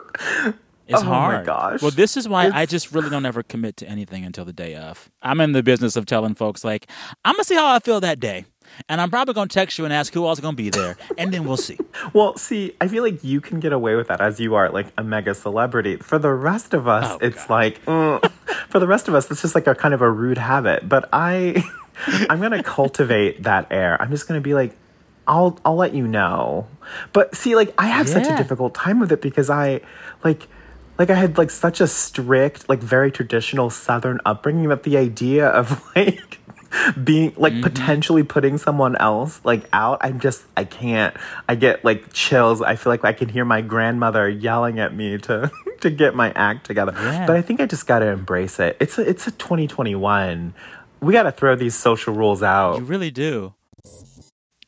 It's 0.87 1.01
hard. 1.01 1.05
oh 1.05 1.05
hard. 1.05 1.39
my 1.39 1.43
gosh. 1.43 1.81
Well, 1.81 1.91
this 1.91 2.15
is 2.15 2.27
why 2.27 2.47
it's... 2.47 2.55
I 2.55 2.65
just 2.65 2.93
really 2.93 3.09
don't 3.09 3.25
ever 3.25 3.43
commit 3.43 3.77
to 3.77 3.87
anything 3.87 4.23
until 4.23 4.45
the 4.45 4.53
day 4.53 4.75
of. 4.75 5.11
I'm 5.21 5.41
in 5.41 5.51
the 5.51 5.63
business 5.63 5.95
of 5.95 6.05
telling 6.05 6.33
folks, 6.33 6.63
like, 6.63 6.87
I'm 7.25 7.33
going 7.33 7.43
to 7.43 7.47
see 7.47 7.55
how 7.55 7.67
I 7.67 7.79
feel 7.79 7.99
that 7.99 8.19
day. 8.19 8.45
And 8.89 9.01
I'm 9.01 9.09
probably 9.09 9.33
going 9.33 9.47
to 9.47 9.53
text 9.53 9.77
you 9.77 9.85
and 9.85 9.93
ask 9.93 10.13
who 10.13 10.25
else 10.25 10.39
is 10.39 10.41
going 10.41 10.55
to 10.55 10.61
be 10.61 10.69
there. 10.69 10.97
And 11.17 11.33
then 11.33 11.45
we'll 11.45 11.57
see. 11.57 11.77
well, 12.13 12.37
see, 12.37 12.73
I 12.79 12.87
feel 12.87 13.03
like 13.03 13.23
you 13.23 13.41
can 13.41 13.59
get 13.59 13.73
away 13.73 13.95
with 13.95 14.07
that 14.07 14.21
as 14.21 14.39
you 14.39 14.55
are 14.55 14.69
like 14.69 14.87
a 14.97 15.03
mega 15.03 15.33
celebrity. 15.33 15.97
For 15.97 16.19
the 16.19 16.31
rest 16.31 16.73
of 16.73 16.87
us, 16.87 17.09
oh, 17.09 17.17
it's 17.21 17.45
God. 17.47 17.49
like, 17.49 17.85
mm. 17.85 18.31
for 18.69 18.79
the 18.79 18.87
rest 18.87 19.07
of 19.07 19.15
us, 19.15 19.29
it's 19.31 19.41
just 19.41 19.55
like 19.55 19.67
a 19.67 19.75
kind 19.75 19.93
of 19.93 20.01
a 20.01 20.09
rude 20.09 20.37
habit. 20.37 20.87
But 20.87 21.09
I, 21.11 21.63
I'm 22.29 22.39
going 22.39 22.51
to 22.51 22.63
cultivate 22.63 23.43
that 23.43 23.67
air. 23.71 24.01
I'm 24.01 24.11
just 24.11 24.27
going 24.27 24.39
to 24.39 24.43
be 24.43 24.53
like, 24.53 24.75
I'll 25.27 25.59
I'll 25.65 25.75
let 25.75 25.93
you 25.93 26.07
know. 26.07 26.67
But 27.11 27.35
see, 27.35 27.53
like 27.53 27.73
I 27.77 27.87
have 27.87 28.07
yeah. 28.07 28.13
such 28.13 28.27
a 28.27 28.37
difficult 28.37 28.73
time 28.73 28.99
with 29.01 29.11
it 29.11 29.21
because 29.21 29.49
I 29.49 29.81
like 30.23 30.47
like 30.97 31.09
I 31.09 31.15
had 31.15 31.37
like 31.37 31.49
such 31.49 31.81
a 31.81 31.87
strict, 31.87 32.67
like 32.69 32.79
very 32.79 33.11
traditional 33.11 33.69
Southern 33.69 34.19
upbringing 34.25 34.69
that 34.69 34.83
the 34.83 34.97
idea 34.97 35.47
of 35.47 35.83
like 35.95 36.39
being 37.03 37.33
like 37.37 37.53
mm-hmm. 37.53 37.63
potentially 37.63 38.23
putting 38.23 38.57
someone 38.57 38.95
else 38.97 39.41
like 39.43 39.67
out 39.73 39.97
i'm 40.01 40.19
just 40.19 40.45
i 40.55 40.63
can't. 40.63 41.15
I 41.47 41.55
get 41.55 41.83
like 41.83 42.11
chills. 42.13 42.61
I 42.61 42.75
feel 42.75 42.91
like 42.91 43.05
i 43.05 43.13
can 43.13 43.29
hear 43.29 43.45
my 43.45 43.61
grandmother 43.61 44.29
yelling 44.29 44.79
at 44.79 44.93
me 44.93 45.17
to 45.19 45.51
to 45.81 45.89
get 45.89 46.15
my 46.15 46.31
act 46.31 46.65
together. 46.65 46.93
Yeah. 46.95 47.25
but 47.25 47.35
i 47.35 47.41
think 47.41 47.59
i 47.59 47.65
just 47.65 47.87
got 47.87 47.99
to 47.99 48.07
embrace 48.07 48.59
it. 48.59 48.77
It's 48.79 48.97
a, 48.97 49.07
it's 49.07 49.27
a 49.27 49.31
2021 49.31 50.53
we 50.99 51.13
got 51.13 51.23
to 51.23 51.31
throw 51.31 51.55
these 51.55 51.75
social 51.75 52.13
rules 52.13 52.41
out. 52.41 52.79
You 52.79 52.85
really 52.85 53.11
do. 53.11 53.53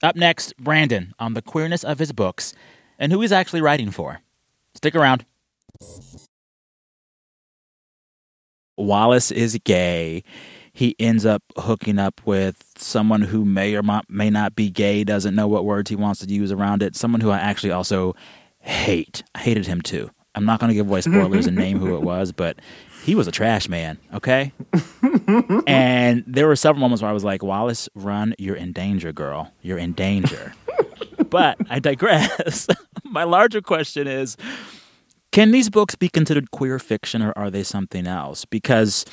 Up 0.02 0.16
next 0.16 0.56
brandon 0.58 1.14
on 1.20 1.34
the 1.34 1.42
queerness 1.42 1.84
of 1.84 2.00
his 2.00 2.12
books 2.12 2.54
and 2.98 3.12
who 3.12 3.22
he's 3.22 3.32
actually 3.32 3.62
writing 3.62 3.92
for. 3.92 4.22
Stick 4.76 4.96
around. 4.96 5.26
Wallace 8.78 9.32
is 9.32 9.60
gay 9.66 10.24
he 10.80 10.96
ends 10.98 11.26
up 11.26 11.44
hooking 11.58 12.00
up 12.00 12.22
with 12.24 12.64
someone 12.78 13.20
who 13.22 13.44
may 13.44 13.76
or 13.76 13.84
may 14.08 14.30
not 14.30 14.56
be 14.56 14.70
gay, 14.70 15.04
doesn't 15.04 15.36
know 15.36 15.46
what 15.46 15.66
words 15.66 15.90
he 15.90 15.96
wants 15.98 16.22
to 16.22 16.34
use 16.34 16.54
around 16.54 16.82
it. 16.82 16.96
Someone 16.96 17.20
who 17.20 17.32
I 17.32 17.38
actually 17.38 17.72
also 17.72 18.16
hate. 18.62 19.22
I 19.36 19.40
hated 19.40 19.68
him 19.68 19.82
too. 19.82 20.10
I'm 20.36 20.46
not 20.46 20.62
going 20.62 20.70
to 20.70 20.74
give 20.74 20.88
away 20.88 21.02
spoilers 21.02 21.48
and 21.48 21.58
name 21.58 21.80
who 21.80 21.98
it 21.98 22.02
was, 22.04 22.32
but 22.32 22.60
he 23.04 23.14
was 23.14 23.28
a 23.28 23.32
trash 23.32 23.68
man, 23.68 23.98
okay? 24.14 24.54
and 25.68 26.24
there 26.26 26.48
were 26.48 26.56
several 26.56 26.80
moments 26.80 27.02
where 27.02 27.12
I 27.12 27.14
was 27.14 27.26
like, 27.26 27.44
Wallace, 27.44 27.90
run, 27.94 28.34
you're 28.38 28.56
in 28.56 28.72
danger, 28.72 29.12
girl. 29.12 29.52
You're 29.62 29.80
in 29.80 29.92
danger. 29.92 30.54
but 31.30 31.58
I 31.70 31.80
digress. 31.80 32.68
My 33.04 33.26
larger 33.26 33.60
question 33.60 34.08
is 34.08 34.38
can 35.34 35.52
these 35.52 35.70
books 35.70 35.96
be 35.96 36.08
considered 36.08 36.52
queer 36.52 36.80
fiction 36.80 37.22
or 37.22 37.34
are 37.36 37.52
they 37.52 37.64
something 37.64 38.08
else? 38.08 38.46
Because 38.46 39.04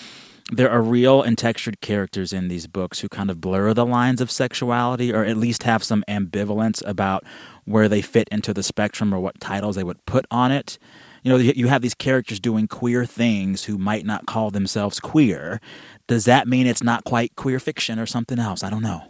there 0.52 0.70
are 0.70 0.80
real 0.80 1.22
and 1.22 1.36
textured 1.36 1.80
characters 1.80 2.32
in 2.32 2.48
these 2.48 2.66
books 2.66 3.00
who 3.00 3.08
kind 3.08 3.30
of 3.30 3.40
blur 3.40 3.74
the 3.74 3.84
lines 3.84 4.20
of 4.20 4.30
sexuality 4.30 5.12
or 5.12 5.24
at 5.24 5.36
least 5.36 5.64
have 5.64 5.82
some 5.82 6.04
ambivalence 6.08 6.86
about 6.86 7.24
where 7.64 7.88
they 7.88 8.00
fit 8.00 8.28
into 8.30 8.54
the 8.54 8.62
spectrum 8.62 9.12
or 9.12 9.18
what 9.18 9.40
titles 9.40 9.74
they 9.74 9.82
would 9.82 10.04
put 10.06 10.24
on 10.30 10.52
it. 10.52 10.78
You 11.24 11.32
know, 11.32 11.38
you 11.38 11.66
have 11.66 11.82
these 11.82 11.94
characters 11.94 12.38
doing 12.38 12.68
queer 12.68 13.04
things 13.04 13.64
who 13.64 13.76
might 13.76 14.06
not 14.06 14.26
call 14.26 14.52
themselves 14.52 15.00
queer. 15.00 15.60
Does 16.06 16.24
that 16.26 16.46
mean 16.46 16.68
it's 16.68 16.84
not 16.84 17.02
quite 17.02 17.34
queer 17.34 17.58
fiction 17.58 17.98
or 17.98 18.06
something 18.06 18.38
else? 18.38 18.62
I 18.62 18.70
don't 18.70 18.82
know. 18.82 19.02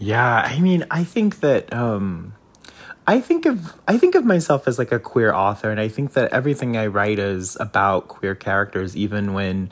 Yeah, 0.00 0.40
I 0.44 0.58
mean, 0.58 0.84
I 0.90 1.04
think 1.04 1.38
that 1.40 1.72
um 1.72 2.34
I 3.06 3.20
think 3.20 3.46
of 3.46 3.74
I 3.86 3.98
think 3.98 4.16
of 4.16 4.24
myself 4.24 4.66
as 4.66 4.80
like 4.80 4.90
a 4.90 4.98
queer 4.98 5.32
author 5.32 5.70
and 5.70 5.78
I 5.78 5.86
think 5.86 6.14
that 6.14 6.32
everything 6.32 6.76
I 6.76 6.86
write 6.86 7.20
is 7.20 7.56
about 7.60 8.08
queer 8.08 8.34
characters 8.34 8.96
even 8.96 9.32
when 9.32 9.70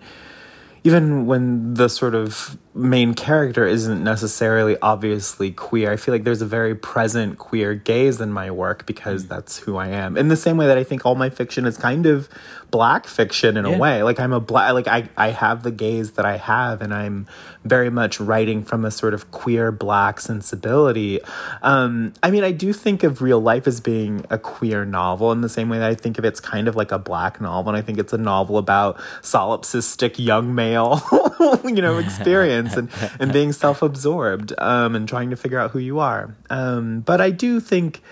even 0.85 1.27
when 1.27 1.75
the 1.75 1.89
sort 1.89 2.15
of 2.15 2.57
main 2.79 3.15
character 3.15 3.67
isn't 3.67 4.03
necessarily 4.03 4.77
obviously 4.81 5.51
queer. 5.51 5.91
I 5.91 5.97
feel 5.97 6.15
like 6.15 6.25
there's 6.25 6.43
a 6.43 6.47
very 6.47 6.75
present 6.75 7.37
queer 7.37 7.75
gaze 7.75 8.21
in 8.21 8.33
my 8.33 8.51
work 8.51 8.87
because 8.87 9.25
mm. 9.25 9.29
that's 9.29 9.59
who 9.59 9.77
I 9.77 9.89
am. 9.89 10.17
In 10.17 10.29
the 10.29 10.37
same 10.37 10.57
way 10.57 10.67
that 10.67 10.79
I 10.79 10.85
think 10.85 11.05
all 11.05 11.15
my 11.15 11.29
fiction 11.29 11.67
is 11.67 11.77
kind 11.77 12.07
of 12.07 12.29
black 12.71 13.07
fiction 13.07 13.57
in 13.57 13.65
yeah. 13.65 13.75
a 13.75 13.79
way. 13.79 14.03
Like 14.03 14.21
I'm 14.21 14.33
a 14.33 14.41
black 14.41 14.73
like 14.75 14.87
I 14.87 15.09
I 15.17 15.31
have 15.31 15.63
the 15.63 15.71
gaze 15.71 16.13
that 16.13 16.25
I 16.25 16.37
have 16.37 16.83
and 16.83 16.93
I'm 16.93 17.27
very 17.65 17.91
much 17.91 18.21
writing 18.21 18.63
from 18.63 18.85
a 18.85 18.91
sort 18.91 19.15
of 19.15 19.31
queer 19.31 19.73
black 19.73 20.21
sensibility. 20.21 21.21
Um 21.63 22.13
I 22.23 22.31
mean 22.31 22.45
I 22.45 22.53
do 22.53 22.73
think 22.73 23.03
of 23.03 23.23
real 23.23 23.41
life 23.41 23.67
as 23.67 23.81
being 23.81 24.25
a 24.31 24.39
queer 24.39 24.85
novel 24.85 25.33
in 25.33 25.41
the 25.41 25.49
same 25.49 25.69
way 25.69 25.79
that 25.79 25.91
I 25.91 25.95
think 25.95 26.19
of 26.19 26.25
it's 26.25 26.41
kind 26.41 26.69
of 26.69 26.77
like 26.77 26.93
a 26.93 26.99
black 26.99 27.41
novel 27.41 27.71
and 27.71 27.79
I 27.79 27.83
think 27.83 27.99
it's 27.99 28.13
a 28.13 28.19
novel 28.19 28.59
about 28.59 28.99
solipsistic 29.23 30.19
young 30.19 30.55
male 30.55 31.03
you 31.65 31.83
know 31.83 31.99
experience 31.99 32.77
and 32.77 32.91
and 33.19 33.33
being 33.33 33.53
self-absorbed 33.53 34.53
um 34.59 34.95
and 34.95 35.09
trying 35.09 35.31
to 35.31 35.37
figure 35.37 35.59
out 35.59 35.71
who 35.71 35.79
you 35.79 35.99
are. 35.99 36.35
Um 36.51 37.01
but 37.01 37.21
I 37.21 37.31
do 37.31 37.61
think 37.61 38.03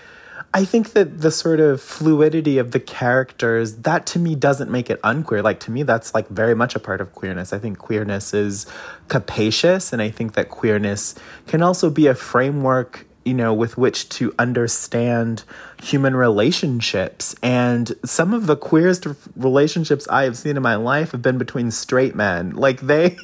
I 0.53 0.65
think 0.65 0.93
that 0.93 1.21
the 1.21 1.31
sort 1.31 1.59
of 1.59 1.81
fluidity 1.81 2.57
of 2.57 2.71
the 2.71 2.79
characters, 2.79 3.75
that 3.77 4.05
to 4.07 4.19
me 4.19 4.33
doesn't 4.33 4.71
make 4.71 4.89
it 4.89 4.99
unqueer. 5.03 5.41
Like 5.41 5.59
to 5.61 5.71
me, 5.71 5.83
that's 5.83 6.13
like 6.13 6.27
very 6.29 6.55
much 6.55 6.75
a 6.75 6.79
part 6.79 7.01
of 7.01 7.13
queerness. 7.13 7.53
I 7.53 7.59
think 7.59 7.77
queerness 7.77 8.33
is 8.33 8.65
capacious, 9.07 9.91
and 9.91 10.01
I 10.01 10.09
think 10.09 10.33
that 10.33 10.49
queerness 10.49 11.15
can 11.47 11.61
also 11.61 11.89
be 11.89 12.07
a 12.07 12.15
framework 12.15 13.06
you 13.27 13.33
know, 13.33 13.53
with 13.53 13.77
which 13.77 14.07
to 14.09 14.33
understand 14.39 15.43
human 15.81 16.15
relationships. 16.15 17.35
And 17.43 17.93
some 18.05 18.33
of 18.33 18.47
the 18.47 18.55
queerest 18.55 19.05
relationships 19.35 20.07
I 20.07 20.23
have 20.23 20.37
seen 20.37 20.55
in 20.55 20.63
my 20.63 20.75
life 20.75 21.11
have 21.11 21.21
been 21.21 21.37
between 21.37 21.71
straight 21.71 22.15
men. 22.15 22.55
Like 22.67 22.81
they, 22.81 23.15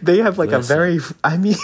they 0.00 0.18
have 0.18 0.38
like 0.38 0.50
Listen, 0.50 0.72
a 0.72 0.76
very. 0.76 0.98
I 1.24 1.36
mean, 1.36 1.56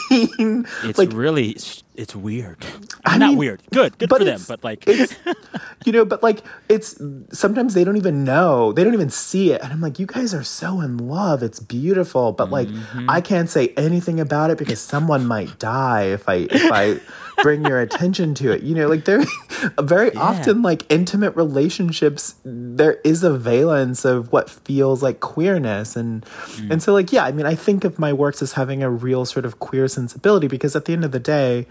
it's 0.82 0.98
like, 0.98 1.12
really 1.12 1.56
it's 1.98 2.14
weird. 2.14 2.64
I 3.04 3.18
Not 3.18 3.30
mean, 3.30 3.38
weird. 3.38 3.60
Good. 3.72 3.98
Good 3.98 4.08
for 4.08 4.22
them. 4.22 4.40
But 4.46 4.62
like, 4.62 4.86
it's, 4.86 5.16
you 5.84 5.90
know, 5.90 6.04
but 6.04 6.22
like, 6.22 6.44
it's 6.68 6.96
sometimes 7.32 7.74
they 7.74 7.82
don't 7.82 7.96
even 7.96 8.22
know. 8.22 8.72
They 8.72 8.84
don't 8.84 8.94
even 8.94 9.10
see 9.10 9.50
it. 9.50 9.60
And 9.62 9.72
I'm 9.72 9.80
like, 9.80 9.98
you 9.98 10.06
guys 10.06 10.32
are 10.32 10.44
so 10.44 10.80
in 10.80 10.96
love. 10.96 11.42
It's 11.42 11.58
beautiful. 11.58 12.30
But 12.30 12.50
like, 12.50 12.68
mm-hmm. 12.68 13.10
I 13.10 13.20
can't 13.20 13.50
say 13.50 13.74
anything 13.76 14.20
about 14.20 14.50
it 14.50 14.58
because 14.58 14.80
someone 14.80 15.26
might 15.26 15.58
die 15.58 16.04
if 16.04 16.28
I, 16.28 16.46
if 16.48 16.70
I, 16.70 17.00
bring 17.42 17.64
your 17.64 17.80
attention 17.80 18.34
to 18.34 18.52
it. 18.52 18.62
You 18.62 18.74
know, 18.74 18.88
like 18.88 19.04
there 19.04 19.24
very 19.80 20.12
yeah. 20.12 20.20
often 20.20 20.62
like 20.62 20.90
intimate 20.90 21.34
relationships 21.36 22.34
there 22.44 22.94
is 23.04 23.22
a 23.22 23.32
valence 23.32 24.04
of 24.04 24.32
what 24.32 24.50
feels 24.50 25.02
like 25.02 25.20
queerness 25.20 25.96
and 25.96 26.24
mm. 26.24 26.70
and 26.70 26.82
so 26.82 26.92
like 26.92 27.12
yeah, 27.12 27.24
I 27.24 27.32
mean 27.32 27.46
I 27.46 27.54
think 27.54 27.84
of 27.84 27.98
my 27.98 28.12
works 28.12 28.42
as 28.42 28.52
having 28.52 28.82
a 28.82 28.90
real 28.90 29.24
sort 29.24 29.44
of 29.44 29.58
queer 29.58 29.88
sensibility 29.88 30.48
because 30.48 30.76
at 30.76 30.84
the 30.84 30.92
end 30.92 31.04
of 31.04 31.12
the 31.12 31.20
day 31.20 31.66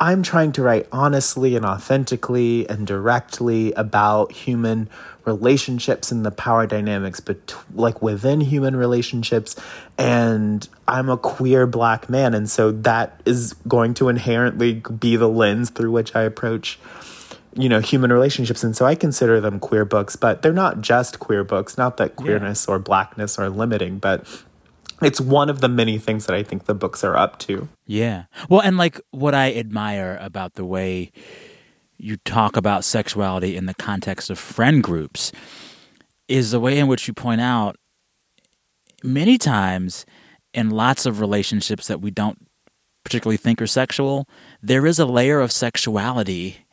I'm 0.00 0.22
trying 0.22 0.52
to 0.52 0.62
write 0.62 0.88
honestly 0.92 1.56
and 1.56 1.64
authentically 1.64 2.68
and 2.68 2.86
directly 2.86 3.72
about 3.72 4.32
human 4.32 4.90
relationships 5.24 6.12
and 6.12 6.24
the 6.24 6.30
power 6.30 6.66
dynamics 6.66 7.18
but 7.18 7.56
like 7.74 8.00
within 8.00 8.40
human 8.40 8.76
relationships 8.76 9.56
and 9.98 10.68
I'm 10.86 11.08
a 11.08 11.16
queer 11.16 11.66
black 11.66 12.08
man 12.08 12.32
and 12.32 12.48
so 12.48 12.70
that 12.70 13.20
is 13.24 13.54
going 13.66 13.94
to 13.94 14.08
inherently 14.08 14.74
be 14.74 15.16
the 15.16 15.28
lens 15.28 15.70
through 15.70 15.90
which 15.90 16.14
I 16.14 16.22
approach 16.22 16.78
you 17.54 17.68
know 17.68 17.80
human 17.80 18.12
relationships 18.12 18.62
and 18.62 18.76
so 18.76 18.86
I 18.86 18.94
consider 18.94 19.40
them 19.40 19.58
queer 19.58 19.84
books 19.84 20.14
but 20.14 20.42
they're 20.42 20.52
not 20.52 20.80
just 20.80 21.18
queer 21.18 21.42
books 21.42 21.76
not 21.76 21.96
that 21.96 22.14
queerness 22.14 22.66
yeah. 22.68 22.74
or 22.74 22.78
blackness 22.78 23.36
are 23.36 23.50
limiting 23.50 23.98
but 23.98 24.24
it's 25.02 25.20
one 25.20 25.50
of 25.50 25.60
the 25.60 25.68
many 25.68 25.98
things 25.98 26.26
that 26.26 26.34
I 26.34 26.42
think 26.42 26.64
the 26.64 26.74
books 26.74 27.04
are 27.04 27.16
up 27.16 27.38
to. 27.40 27.68
Yeah. 27.86 28.24
Well, 28.48 28.60
and 28.60 28.76
like 28.76 29.00
what 29.10 29.34
I 29.34 29.52
admire 29.54 30.18
about 30.20 30.54
the 30.54 30.64
way 30.64 31.12
you 31.98 32.16
talk 32.18 32.56
about 32.56 32.84
sexuality 32.84 33.56
in 33.56 33.66
the 33.66 33.74
context 33.74 34.30
of 34.30 34.38
friend 34.38 34.82
groups 34.82 35.32
is 36.28 36.50
the 36.50 36.60
way 36.60 36.78
in 36.78 36.86
which 36.86 37.08
you 37.08 37.14
point 37.14 37.40
out 37.40 37.76
many 39.02 39.38
times 39.38 40.04
in 40.52 40.70
lots 40.70 41.06
of 41.06 41.20
relationships 41.20 41.86
that 41.86 42.00
we 42.00 42.10
don't 42.10 42.46
particularly 43.04 43.36
think 43.36 43.62
are 43.62 43.66
sexual, 43.66 44.28
there 44.60 44.86
is 44.86 44.98
a 44.98 45.06
layer 45.06 45.40
of 45.40 45.52
sexuality 45.52 46.66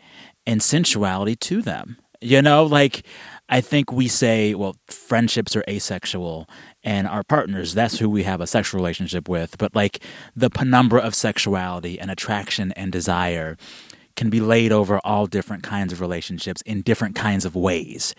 and 0.48 0.62
sensuality 0.62 1.36
to 1.36 1.62
them. 1.62 1.98
You 2.22 2.42
know, 2.42 2.64
like 2.64 3.06
I 3.54 3.62
think 3.62 3.92
we 3.92 4.08
say, 4.08 4.56
well, 4.56 4.78
friendships 4.88 5.56
are 5.56 5.64
asexual 5.70 6.50
and 6.84 7.08
our 7.08 7.24
partners, 7.24 7.76
that's 7.76 8.00
who 8.00 8.10
we 8.10 8.24
have 8.24 8.42
a 8.42 8.48
sexual 8.48 8.80
relationship 8.80 9.30
with. 9.30 9.60
But 9.60 9.76
like 9.76 10.04
the 10.36 10.50
penumbra 10.50 11.02
of 11.02 11.14
sexuality 11.14 12.00
and 12.00 12.10
attraction 12.10 12.72
and 12.72 12.92
desire 12.92 13.56
can 14.16 14.32
be 14.32 14.42
laid 14.42 14.72
over 14.72 15.00
all 15.04 15.28
different 15.28 15.62
kinds 15.62 15.94
of 15.94 16.02
relationships 16.02 16.64
in 16.64 16.82
different 16.82 17.14
kinds 17.14 17.46
of 17.46 17.56
ways. 17.56 18.16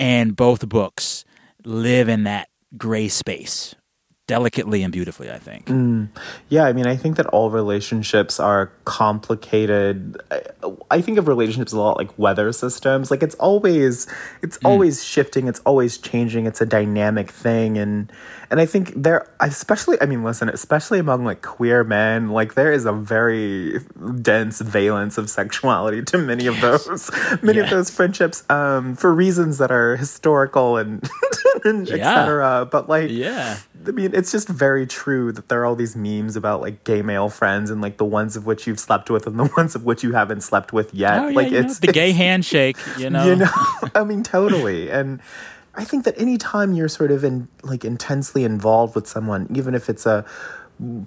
And 0.00 0.34
both 0.34 0.68
books 0.68 1.24
live 1.64 2.08
in 2.08 2.24
that 2.24 2.48
gray 2.76 3.06
space 3.06 3.76
delicately 4.26 4.82
and 4.82 4.92
beautifully, 4.92 5.30
I 5.30 5.38
think. 5.38 5.66
Mm. 5.66 6.08
Yeah, 6.48 6.64
I 6.64 6.72
mean, 6.72 6.86
I 6.86 6.96
think 6.96 7.16
that 7.16 7.26
all 7.26 7.50
relationships 7.50 8.40
are 8.40 8.72
complicated. 8.84 10.20
I, 10.30 10.42
I, 10.90 11.00
think 11.00 11.18
of 11.18 11.28
relationships 11.28 11.72
a 11.72 11.78
lot 11.78 11.96
like 11.96 12.18
weather 12.18 12.50
systems. 12.52 13.10
Like 13.10 13.22
it's 13.22 13.36
always 13.36 14.08
it's 14.42 14.58
mm. 14.58 14.68
always 14.68 15.04
shifting, 15.04 15.46
it's 15.46 15.60
always 15.60 15.96
changing, 15.96 16.46
it's 16.46 16.60
a 16.60 16.66
dynamic 16.66 17.30
thing 17.30 17.78
and 17.78 18.10
and 18.50 18.60
I 18.60 18.66
think 18.66 18.92
there 18.94 19.30
especially 19.38 19.96
I 20.00 20.06
mean, 20.06 20.24
listen, 20.24 20.48
especially 20.48 20.98
among 20.98 21.24
like 21.24 21.42
queer 21.42 21.84
men, 21.84 22.30
like 22.30 22.54
there 22.54 22.72
is 22.72 22.84
a 22.84 22.92
very 22.92 23.78
dense 24.22 24.60
valence 24.60 25.18
of 25.18 25.30
sexuality 25.30 26.02
to 26.02 26.18
many 26.18 26.46
of 26.46 26.60
those 26.60 27.10
many 27.42 27.60
of 27.60 27.70
those 27.70 27.90
friendships 27.90 28.44
um 28.50 28.96
for 28.96 29.14
reasons 29.14 29.58
that 29.58 29.70
are 29.70 29.96
historical 29.96 30.76
and, 30.76 31.08
and 31.64 31.88
yeah. 31.88 31.94
etc. 31.94 32.68
But 32.70 32.88
like 32.88 33.10
Yeah. 33.10 33.58
I 33.86 33.90
mean, 33.92 34.10
it's 34.14 34.32
just 34.32 34.48
very 34.48 34.86
true 34.86 35.32
that 35.32 35.48
there 35.48 35.60
are 35.60 35.64
all 35.64 35.76
these 35.76 35.94
memes 35.94 36.34
about 36.34 36.60
like 36.60 36.84
gay 36.84 37.02
male 37.02 37.28
friends 37.28 37.70
and 37.70 37.80
like 37.80 37.98
the 37.98 38.04
ones 38.04 38.36
of 38.36 38.44
which 38.46 38.66
you've 38.66 38.80
slept 38.80 39.10
with 39.10 39.26
and 39.26 39.38
the 39.38 39.50
ones 39.56 39.74
of 39.74 39.84
which 39.84 40.02
you 40.02 40.12
haven't 40.12 40.40
slept 40.40 40.72
with 40.72 40.92
yet. 40.92 41.18
Oh, 41.18 41.28
yeah, 41.28 41.36
like 41.36 41.52
it's 41.52 41.80
know, 41.80 41.86
the 41.86 41.92
gay 41.92 42.12
handshake, 42.12 42.76
you 42.98 43.10
know. 43.10 43.24
You 43.26 43.36
know, 43.36 43.50
I 43.94 44.04
mean, 44.04 44.22
totally. 44.22 44.90
And 44.90 45.20
I 45.74 45.84
think 45.84 46.04
that 46.04 46.18
anytime 46.18 46.72
you're 46.72 46.88
sort 46.88 47.10
of 47.10 47.22
in 47.22 47.48
like 47.62 47.84
intensely 47.84 48.44
involved 48.44 48.94
with 48.94 49.06
someone, 49.06 49.46
even 49.54 49.74
if 49.74 49.88
it's 49.88 50.06
a 50.06 50.24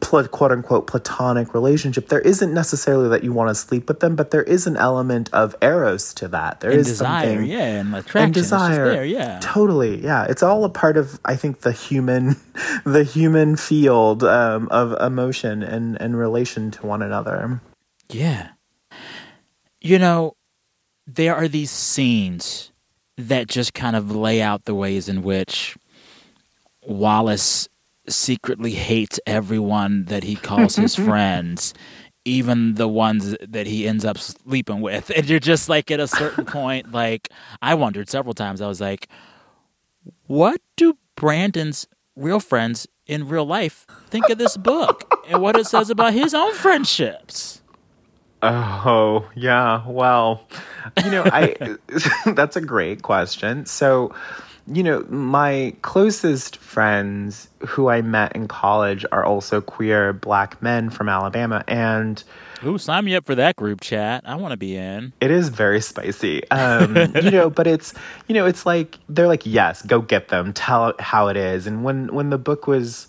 quote 0.01 0.51
unquote 0.51 0.88
platonic 0.88 1.53
relationship, 1.53 2.10
there 2.10 2.21
isn't 2.21 2.53
necessarily 2.53 3.08
that 3.10 3.23
you 3.23 3.32
want 3.32 3.49
to 3.49 3.55
sleep 3.55 3.88
with 3.88 3.99
them, 3.99 4.15
but 4.15 4.32
there 4.32 4.43
is 4.43 4.65
an 4.65 4.75
element 4.77 5.29
of 5.32 5.55
eros 5.62 6.13
to 6.15 6.27
that. 6.29 6.60
There 6.60 6.71
and 6.71 6.79
is 6.79 6.88
desire, 6.88 7.36
something, 7.36 7.49
yeah, 7.49 7.79
and 7.79 7.95
attraction, 7.95 8.23
and 8.23 8.34
desire, 8.34 8.91
there, 8.91 9.05
yeah, 9.05 9.39
totally, 9.41 10.03
yeah. 10.03 10.25
It's 10.25 10.41
all 10.41 10.65
a 10.65 10.69
part 10.69 10.97
of 10.97 11.19
I 11.23 11.36
think 11.36 11.62
the 11.62 11.71
human, 11.71 12.38
the 12.84 13.03
human 13.03 13.55
field 13.55 14.23
um, 14.23 14.67
of 14.69 14.99
emotion 14.99 15.62
and 15.62 16.01
and 16.01 16.17
relation 16.17 16.71
to 16.71 16.86
one 16.86 17.01
another. 17.01 17.62
Yeah, 18.10 18.49
you 19.82 19.99
know, 19.99 20.34
there 21.05 21.36
are 21.36 21.47
these 21.47 21.71
scenes 21.71 22.71
that 23.17 23.47
just 23.47 23.73
kind 23.73 23.95
of 23.95 24.15
lay 24.15 24.41
out 24.41 24.65
the 24.65 24.73
ways 24.73 25.10
in 25.10 25.21
which 25.21 25.77
Wallace 26.88 27.67
secretly 28.10 28.72
hates 28.72 29.19
everyone 29.26 30.06
that 30.06 30.24
he 30.24 30.36
calls 30.36 30.76
his 30.76 30.95
friends, 31.08 31.74
even 32.26 32.76
the 32.76 32.88
ones 32.88 33.36
that 33.48 33.67
he 33.67 33.88
ends 33.88 34.06
up 34.06 34.17
sleeping 34.17 34.82
with. 34.82 35.12
And 35.15 35.28
you're 35.30 35.39
just 35.39 35.69
like 35.69 35.91
at 35.91 36.00
a 36.00 36.08
certain 36.08 36.45
point, 36.60 36.91
like 36.91 37.30
I 37.62 37.76
wondered 37.76 38.10
several 38.10 38.34
times, 38.34 38.62
I 38.62 38.67
was 38.67 38.82
like, 38.82 39.08
what 40.28 40.62
do 40.76 40.98
Brandon's 41.15 41.88
real 42.15 42.39
friends 42.39 42.88
in 43.08 43.28
real 43.28 43.45
life 43.45 43.86
think 44.08 44.30
of 44.30 44.38
this 44.38 44.58
book 44.58 45.12
and 45.28 45.41
what 45.41 45.56
it 45.56 45.65
says 45.65 45.89
about 45.89 46.13
his 46.13 46.34
own 46.34 46.54
friendships? 46.54 47.62
Oh, 48.41 49.30
yeah. 49.36 49.84
Well, 49.86 50.48
you 51.04 51.12
know, 51.12 51.24
I 51.26 51.78
that's 52.34 52.56
a 52.56 52.62
great 52.62 53.02
question. 53.02 53.65
So, 53.65 54.13
you 54.67 54.84
know, 54.84 55.06
my 55.10 55.76
closest 55.82 56.58
friends 56.58 57.50
who 57.67 57.89
I 57.89 58.02
met 58.02 58.36
in 58.36 58.48
college 58.48 59.06
are 59.12 59.26
also 59.26 59.62
queer 59.62 60.13
black 60.13 60.62
men 60.62 60.89
from 60.89 61.10
Alabama. 61.10 61.63
And 61.67 62.24
Ooh, 62.65 62.78
sign 62.78 63.06
me 63.06 63.15
up 63.15 63.26
for 63.26 63.36
that 63.36 63.56
group 63.56 63.82
chat. 63.82 64.24
I 64.26 64.36
want 64.36 64.52
to 64.52 64.58
be 64.58 64.76
in. 64.76 65.13
It 65.22 65.32
is 65.32 65.50
very 65.50 65.82
spicy. 65.82 66.50
Um, 66.52 66.95
you 67.15 67.32
know, 67.32 67.50
but 67.50 67.67
it's, 67.67 67.93
you 68.28 68.36
know, 68.36 68.45
it's 68.45 68.65
like, 68.65 68.98
they're 69.08 69.28
like, 69.28 69.45
yes, 69.45 69.82
go 69.82 70.02
get 70.02 70.28
them, 70.28 70.54
tell 70.54 70.93
how 71.00 71.28
it 71.28 71.38
is. 71.38 71.67
And 71.67 71.84
when, 71.84 72.13
when 72.13 72.30
the 72.30 72.38
book 72.38 72.67
was, 72.67 73.08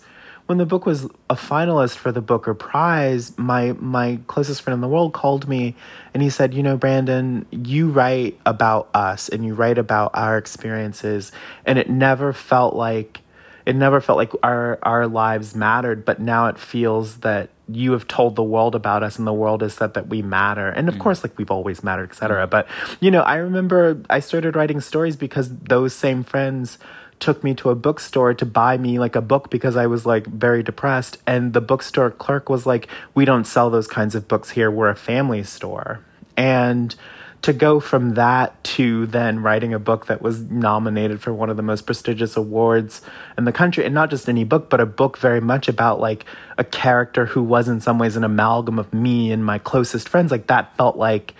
when 0.51 0.57
the 0.57 0.65
book 0.65 0.85
was 0.85 1.05
a 1.29 1.35
finalist 1.35 1.95
for 1.95 2.11
the 2.11 2.19
Booker 2.19 2.53
Prize, 2.53 3.37
my 3.37 3.71
my 3.79 4.19
closest 4.27 4.61
friend 4.61 4.73
in 4.73 4.81
the 4.81 4.87
world 4.89 5.13
called 5.13 5.47
me 5.47 5.77
and 6.13 6.21
he 6.21 6.29
said, 6.29 6.53
"You 6.53 6.61
know, 6.61 6.75
Brandon, 6.75 7.45
you 7.51 7.89
write 7.89 8.37
about 8.45 8.89
us 8.93 9.29
and 9.29 9.45
you 9.45 9.53
write 9.53 9.77
about 9.77 10.11
our 10.13 10.37
experiences 10.37 11.31
and 11.65 11.79
it 11.79 11.89
never 11.89 12.33
felt 12.33 12.75
like 12.75 13.21
it 13.65 13.77
never 13.77 14.01
felt 14.01 14.17
like 14.17 14.33
our 14.43 14.77
our 14.83 15.07
lives 15.07 15.55
mattered, 15.55 16.03
but 16.03 16.19
now 16.19 16.47
it 16.47 16.57
feels 16.57 17.19
that 17.19 17.49
you 17.69 17.93
have 17.93 18.05
told 18.09 18.35
the 18.35 18.43
world 18.43 18.75
about 18.75 19.03
us 19.03 19.17
and 19.17 19.25
the 19.25 19.31
world 19.31 19.61
has 19.61 19.73
said 19.73 19.93
that 19.93 20.07
we 20.07 20.21
matter 20.21 20.67
and 20.67 20.89
of 20.89 20.95
mm. 20.95 20.99
course 20.99 21.23
like 21.23 21.37
we've 21.37 21.51
always 21.51 21.85
mattered 21.85 22.09
etc 22.09 22.45
mm. 22.45 22.49
but 22.49 22.67
you 22.99 23.09
know 23.09 23.21
i 23.21 23.35
remember 23.35 24.01
i 24.09 24.19
started 24.19 24.57
writing 24.57 24.81
stories 24.81 25.15
because 25.15 25.55
those 25.57 25.93
same 25.93 26.21
friends 26.21 26.77
took 27.21 27.43
me 27.43 27.53
to 27.55 27.69
a 27.69 27.75
bookstore 27.75 28.33
to 28.33 28.45
buy 28.45 28.77
me 28.77 28.99
like 28.99 29.15
a 29.15 29.21
book 29.21 29.49
because 29.49 29.77
I 29.77 29.87
was 29.87 30.05
like 30.05 30.27
very 30.27 30.63
depressed. 30.63 31.17
And 31.25 31.53
the 31.53 31.61
bookstore 31.61 32.11
clerk 32.11 32.49
was 32.49 32.65
like, 32.65 32.87
We 33.13 33.23
don't 33.23 33.45
sell 33.45 33.69
those 33.69 33.87
kinds 33.87 34.15
of 34.15 34.27
books 34.27 34.49
here. 34.49 34.69
We're 34.69 34.89
a 34.89 34.95
family 34.95 35.43
store. 35.43 36.01
And 36.35 36.93
to 37.41 37.53
go 37.53 37.79
from 37.79 38.13
that 38.15 38.63
to 38.63 39.07
then 39.07 39.41
writing 39.41 39.73
a 39.73 39.79
book 39.79 40.05
that 40.07 40.21
was 40.21 40.41
nominated 40.43 41.21
for 41.21 41.33
one 41.33 41.49
of 41.49 41.57
the 41.57 41.63
most 41.63 41.85
prestigious 41.85 42.37
awards 42.37 43.01
in 43.37 43.45
the 43.45 43.51
country 43.51 43.83
and 43.83 43.95
not 43.95 44.09
just 44.09 44.29
any 44.29 44.43
book 44.43 44.69
but 44.69 44.79
a 44.79 44.85
book 44.85 45.17
very 45.17 45.41
much 45.41 45.67
about 45.67 45.99
like 45.99 46.25
a 46.59 46.63
character 46.63 47.25
who 47.25 47.41
was 47.41 47.67
in 47.67 47.81
some 47.81 47.97
ways 47.97 48.15
an 48.15 48.23
amalgam 48.23 48.77
of 48.77 48.93
me 48.93 49.31
and 49.31 49.43
my 49.43 49.57
closest 49.57 50.07
friends 50.07 50.31
like 50.31 50.47
that 50.47 50.75
felt 50.77 50.97
like 50.97 51.33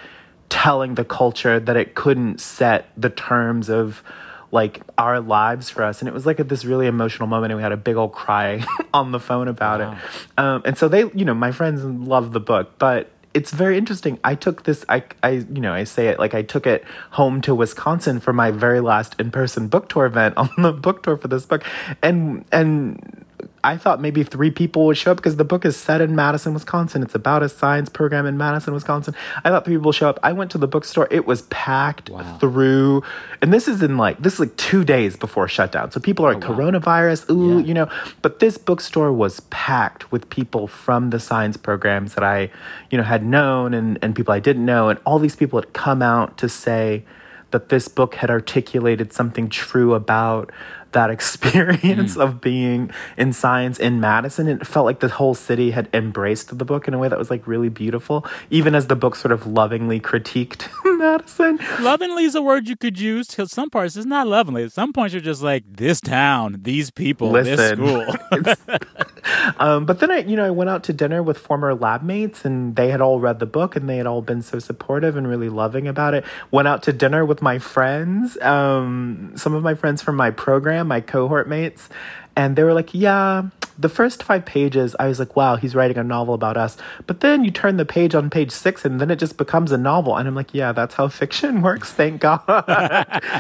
telling 0.50 0.96
the 0.96 1.06
culture 1.06 1.60
that 1.60 1.78
it 1.78 1.94
couldn't 1.94 2.42
set 2.42 2.90
the 2.98 3.10
terms 3.10 3.70
of 3.70 4.04
like 4.52 4.82
our 4.98 5.20
lives 5.20 5.70
for 5.70 5.84
us 5.84 6.02
and 6.02 6.10
it 6.10 6.14
was 6.14 6.26
like 6.26 6.40
at 6.40 6.50
this 6.50 6.66
really 6.66 6.88
emotional 6.88 7.28
moment 7.28 7.52
and 7.52 7.58
we 7.58 7.64
had 7.64 7.72
a 7.72 7.78
big 7.78 7.96
old 7.96 8.12
cry 8.12 8.64
on 8.94 9.12
the 9.12 9.20
phone 9.20 9.48
about 9.48 9.80
wow. 9.80 9.94
it 9.94 10.40
um, 10.40 10.62
and 10.66 10.78
so 10.78 10.88
they 10.88 11.10
you 11.14 11.26
know 11.26 11.34
my 11.34 11.52
friends 11.52 11.84
love 11.84 12.34
the 12.34 12.40
book 12.40 12.78
but 12.78 13.10
it's 13.34 13.52
very 13.52 13.78
interesting. 13.78 14.20
I 14.24 14.36
took 14.36 14.64
this 14.64 14.84
I 14.90 15.04
I 15.24 15.30
you 15.30 15.62
know, 15.62 15.74
I 15.74 15.84
say 15.86 16.08
it 16.08 16.20
like 16.20 16.34
I 16.34 16.42
took 16.42 16.68
it 16.68 16.84
home 17.12 17.42
to 17.42 17.56
Wisconsin 17.56 18.20
for 18.20 18.34
my 18.34 18.52
very 18.52 18.82
last 18.82 19.16
in-person 19.20 19.68
book 19.68 19.90
tour 19.90 20.06
event 20.06 20.36
on 20.38 20.50
the 20.58 20.74
book 20.74 21.04
tour 21.04 21.18
for 21.18 21.28
this 21.28 21.46
book. 21.46 21.64
And 22.02 22.46
and 22.52 23.26
I 23.64 23.78
thought 23.78 24.02
maybe 24.02 24.24
three 24.24 24.52
people 24.52 24.86
would 24.86 24.98
show 24.98 25.12
up 25.12 25.18
because 25.18 25.36
the 25.36 25.44
book 25.44 25.66
is 25.66 25.78
set 25.78 26.02
in 26.02 26.16
Madison, 26.16 26.54
Wisconsin. 26.54 27.04
It's 27.04 27.16
about 27.16 27.44
a 27.44 27.50
science 27.50 27.90
program 27.90 28.26
in 28.26 28.38
Madison, 28.38 28.74
Wisconsin. 28.74 29.16
I 29.44 29.50
thought 29.50 29.66
three 29.66 29.76
people 29.76 29.90
would 29.90 29.96
show 29.96 30.10
up. 30.10 30.20
I 30.24 30.34
went 30.34 30.52
to 30.52 30.58
the 30.58 30.68
bookstore. 30.68 31.08
It 31.12 31.26
was 31.26 31.44
packed 31.44 32.10
wow. 32.10 32.38
through. 32.38 33.04
And 33.42 33.54
this 33.54 33.68
is 33.68 33.82
in 33.82 33.98
like, 33.98 34.22
this 34.22 34.36
is 34.36 34.40
like 34.40 34.56
two 34.58 34.84
days 34.84 35.16
before 35.16 35.48
shutdown. 35.48 35.92
So 35.92 36.00
people 36.00 36.26
are 36.26 36.34
like, 36.34 36.44
oh, 36.46 36.52
wow. 36.52 36.58
coronavirus, 36.58 37.30
ooh, 37.30 37.60
yeah. 37.60 37.66
you 37.66 37.74
know. 37.74 37.90
But 38.22 38.40
this 38.40 38.58
bookstore 38.58 39.14
was 39.14 39.42
packed 39.52 40.12
with 40.12 40.30
people 40.30 40.68
from 40.68 41.12
the 41.12 41.20
science 41.20 41.58
programs 41.58 42.16
that 42.16 42.24
I, 42.24 42.50
you 42.90 42.98
know, 42.98 43.04
had 43.04 43.24
known 43.24 43.74
and, 43.74 44.00
and 44.02 44.16
people 44.16 44.34
I 44.34 44.40
didn't 44.40 44.66
know. 44.66 44.90
And 44.90 45.00
all 45.06 45.20
these 45.20 45.36
people 45.36 45.60
had 45.60 45.74
come 45.74 46.02
out 46.02 46.38
to 46.40 46.50
say 46.50 47.04
that 47.52 47.70
this 47.70 47.88
book 47.88 48.16
had 48.16 48.30
articulated 48.30 49.14
something 49.14 49.50
true 49.50 49.94
about 49.94 50.52
that 50.92 51.10
experience 51.18 52.16
mm. 52.16 52.22
of 52.22 52.42
being 52.42 52.92
in 53.18 53.34
science 53.34 53.80
in 53.80 54.00
Madison. 54.00 54.48
It 54.48 54.66
felt 54.66 54.86
like 54.86 55.00
the 55.00 55.10
whole 55.10 55.34
city 55.34 55.72
had 55.72 55.90
embraced 55.94 56.58
the 56.58 56.66
book 56.66 56.88
in 56.88 56.94
a 56.94 56.98
way 56.98 57.08
that 57.08 57.20
was 57.20 57.30
like 57.30 57.46
really 57.48 57.70
beautiful, 57.70 58.26
even 58.50 58.76
as 58.76 58.88
the 58.88 58.96
book 58.96 59.16
sort 59.16 59.32
of 59.32 59.48
lovingly 59.48 60.00
critiqued 60.00 60.68
Madison. 60.98 61.60
Lovingly 61.80 62.26
is 62.26 62.36
a 62.36 62.42
word 62.42 62.68
you 62.68 62.76
could 62.76 63.00
use 63.00 63.28
because 63.28 63.52
some 63.52 63.70
parts 63.70 63.96
it's 63.96 64.06
not 64.06 64.28
lovingly. 64.28 64.64
At 64.64 64.72
some 64.72 64.94
points 64.94 65.14
you're 65.14 65.22
just 65.22 65.42
like 65.42 65.64
this 65.68 66.00
town, 66.00 66.58
these 66.62 66.92
people, 66.92 67.32
Listen, 67.32 67.84
this 67.84 68.60
school. 68.60 68.78
um, 69.58 69.86
but 69.86 70.00
then 70.00 70.12
I, 70.12 70.20
you 70.20 70.36
know, 70.36 70.46
I 70.46 70.50
went 70.50 70.70
out 70.70 70.84
to 70.86 70.94
dinner 70.94 71.22
with 71.24 71.38
former 71.38 71.74
lab 71.74 72.04
mates, 72.04 72.46
and 72.46 72.76
they 72.76 72.90
had 72.90 73.02
all 73.02 73.20
read 73.20 73.40
the 73.40 73.46
book, 73.46 73.76
and 73.76 73.90
they 73.90 73.98
had 73.98 74.08
all 74.08 74.22
been 74.22 74.42
so 74.42 74.60
supportive 74.60 75.16
and 75.16 75.28
really 75.28 75.50
loving 75.50 75.88
about 75.88 76.14
it. 76.14 76.24
Went 76.50 76.68
out 76.68 76.84
to 76.84 76.94
dinner 76.94 77.26
with 77.26 77.42
my 77.42 77.60
friends, 77.60 78.40
um, 78.42 79.34
some 79.36 79.54
of 79.54 79.64
my 79.64 79.76
friends 79.76 80.02
from 80.02 80.16
my 80.16 80.32
program, 80.32 80.88
my 80.88 81.02
cohort 81.02 81.48
mates, 81.48 81.90
and 82.36 82.56
they 82.56 82.64
were 82.64 82.74
like, 82.74 82.94
"Yeah." 82.94 83.50
The 83.80 83.90
first 83.90 84.22
five 84.22 84.46
pages, 84.46 84.96
I 85.00 85.08
was 85.08 85.18
like, 85.18 85.36
wow, 85.36 85.56
he's 85.56 85.74
writing 85.74 85.98
a 85.98 86.04
novel 86.04 86.36
about 86.36 86.56
us. 86.56 86.78
But 87.08 87.22
then 87.22 87.44
you 87.44 87.50
turn 87.50 87.78
the 87.78 87.86
page 87.86 88.14
on 88.14 88.30
page 88.30 88.52
six, 88.52 88.86
and 88.86 89.02
then 89.02 89.10
it 89.10 89.16
just 89.16 89.38
becomes 89.38 89.72
a 89.72 89.78
novel. 89.78 90.16
And 90.16 90.28
I'm 90.28 90.36
like, 90.36 90.54
yeah, 90.54 90.72
that's 90.72 90.94
how 90.94 91.08
fiction 91.08 91.62
works, 91.64 91.92
thank 91.92 92.22
God. 92.22 92.44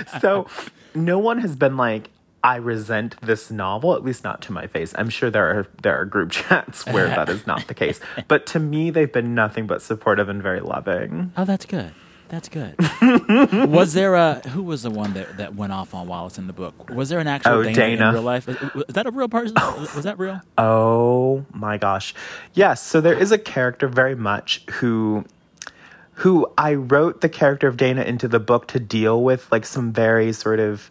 so 0.21 0.47
no 0.95 1.19
one 1.19 1.39
has 1.39 1.55
been 1.55 1.77
like, 1.77 2.09
I 2.43 2.55
resent 2.55 3.19
this 3.21 3.51
novel, 3.51 3.95
at 3.95 4.03
least 4.03 4.23
not 4.23 4.41
to 4.43 4.51
my 4.51 4.67
face. 4.67 4.93
I'm 4.97 5.09
sure 5.09 5.29
there 5.29 5.47
are 5.47 5.67
there 5.81 5.99
are 5.99 6.05
group 6.05 6.31
chats 6.31 6.85
where 6.85 7.07
that 7.07 7.29
is 7.29 7.45
not 7.45 7.67
the 7.67 7.73
case. 7.73 7.99
But 8.27 8.45
to 8.47 8.59
me 8.59 8.89
they've 8.89 9.11
been 9.11 9.35
nothing 9.35 9.67
but 9.67 9.81
supportive 9.81 10.29
and 10.29 10.41
very 10.41 10.59
loving. 10.59 11.31
Oh, 11.35 11.45
that's 11.45 11.65
good. 11.65 11.93
That's 12.29 12.47
good. 12.47 12.75
was 13.69 13.93
there 13.93 14.15
a 14.15 14.35
who 14.49 14.63
was 14.63 14.83
the 14.83 14.89
one 14.89 15.13
that, 15.13 15.37
that 15.37 15.55
went 15.55 15.73
off 15.73 15.93
on 15.93 16.07
Wallace 16.07 16.37
in 16.37 16.47
the 16.47 16.53
book? 16.53 16.89
Was 16.89 17.09
there 17.09 17.19
an 17.19 17.27
actual 17.27 17.51
oh, 17.51 17.63
Dana, 17.63 17.75
Dana. 17.75 18.07
in 18.07 18.13
real 18.13 18.23
life? 18.23 18.47
Is, 18.47 18.57
is 18.87 18.93
that 18.93 19.05
a 19.05 19.11
real 19.11 19.27
person? 19.27 19.55
Oh. 19.59 19.91
was 19.93 20.05
that 20.05 20.17
real? 20.17 20.39
Oh 20.57 21.45
my 21.51 21.77
gosh. 21.77 22.13
Yes, 22.53 22.81
so 22.81 23.01
there 23.01 23.17
is 23.17 23.33
a 23.33 23.37
character 23.37 23.87
very 23.89 24.15
much 24.15 24.63
who 24.69 25.25
who 26.13 26.49
I 26.57 26.75
wrote 26.75 27.19
the 27.19 27.29
character 27.29 27.67
of 27.67 27.75
Dana 27.75 28.03
into 28.03 28.27
the 28.27 28.39
book 28.39 28.67
to 28.69 28.79
deal 28.79 29.23
with 29.23 29.51
like 29.51 29.65
some 29.65 29.91
very 29.91 30.31
sort 30.31 30.59
of 30.59 30.89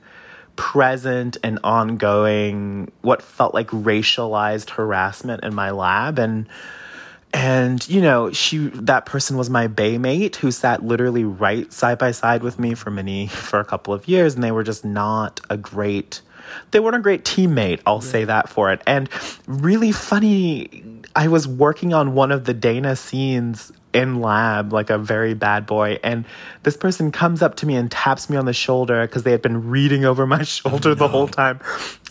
present 0.56 1.36
and 1.42 1.58
ongoing 1.64 2.90
what 3.02 3.22
felt 3.22 3.54
like 3.54 3.68
racialized 3.68 4.70
harassment 4.70 5.42
in 5.44 5.54
my 5.54 5.70
lab 5.70 6.18
and 6.18 6.46
and 7.32 7.88
you 7.88 8.00
know 8.00 8.32
she 8.32 8.58
that 8.58 9.06
person 9.06 9.36
was 9.36 9.48
my 9.48 9.68
baymate 9.68 10.36
who 10.36 10.50
sat 10.50 10.82
literally 10.84 11.24
right 11.24 11.72
side 11.72 11.98
by 11.98 12.10
side 12.10 12.42
with 12.42 12.58
me 12.58 12.74
for 12.74 12.90
many 12.90 13.28
for 13.28 13.60
a 13.60 13.64
couple 13.64 13.94
of 13.94 14.08
years 14.08 14.34
and 14.34 14.42
they 14.42 14.50
were 14.50 14.64
just 14.64 14.84
not 14.84 15.40
a 15.48 15.56
great 15.56 16.22
they 16.72 16.80
weren't 16.80 16.96
a 16.96 17.00
great 17.00 17.24
teammate 17.24 17.80
i'll 17.86 18.02
yeah. 18.02 18.10
say 18.10 18.24
that 18.24 18.48
for 18.48 18.72
it 18.72 18.82
and 18.86 19.08
really 19.46 19.92
funny 19.92 20.82
i 21.14 21.28
was 21.28 21.46
working 21.46 21.94
on 21.94 22.14
one 22.14 22.32
of 22.32 22.44
the 22.44 22.54
dana 22.54 22.96
scenes 22.96 23.72
in 23.92 24.20
lab 24.20 24.72
like 24.72 24.90
a 24.90 24.98
very 24.98 25.34
bad 25.34 25.66
boy. 25.66 25.98
And 26.02 26.24
this 26.62 26.76
person 26.76 27.10
comes 27.12 27.42
up 27.42 27.56
to 27.56 27.66
me 27.66 27.76
and 27.76 27.90
taps 27.90 28.30
me 28.30 28.36
on 28.36 28.44
the 28.44 28.52
shoulder 28.52 29.02
because 29.06 29.22
they 29.22 29.32
had 29.32 29.42
been 29.42 29.68
reading 29.68 30.04
over 30.04 30.26
my 30.26 30.42
shoulder 30.44 30.90
oh, 30.90 30.92
no. 30.92 30.94
the 30.94 31.08
whole 31.08 31.28
time. 31.28 31.60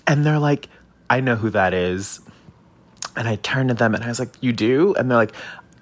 And 0.07 0.25
they're 0.25 0.39
like 0.39 0.67
i 1.09 1.21
know 1.21 1.35
who 1.35 1.49
that 1.51 1.73
is. 1.73 2.21
And 3.15 3.27
i 3.27 3.35
turned 3.37 3.69
to 3.69 3.75
them 3.75 3.95
and 3.95 4.03
i 4.03 4.07
was 4.07 4.19
like 4.19 4.33
you 4.41 4.53
do? 4.53 4.93
And 4.95 5.09
they're 5.09 5.17
like 5.17 5.33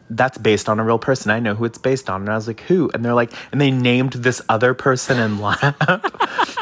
that's 0.09 0.37
based 0.37 0.69
on 0.69 0.79
a 0.79 0.85
real 0.85 0.99
person. 0.99 1.31
I 1.31 1.39
know 1.41 1.53
who 1.53 1.65
it's 1.65 1.77
based 1.77 2.09
on. 2.09 2.21
And 2.21 2.29
i 2.29 2.35
was 2.35 2.47
like 2.47 2.61
who? 2.61 2.89
And 2.93 3.03
they're 3.03 3.13
like 3.13 3.33
and 3.51 3.59
they 3.59 3.71
named 3.71 4.13
this 4.13 4.41
other 4.49 4.73
person 4.73 5.19
in 5.19 5.39
lab. 5.39 5.75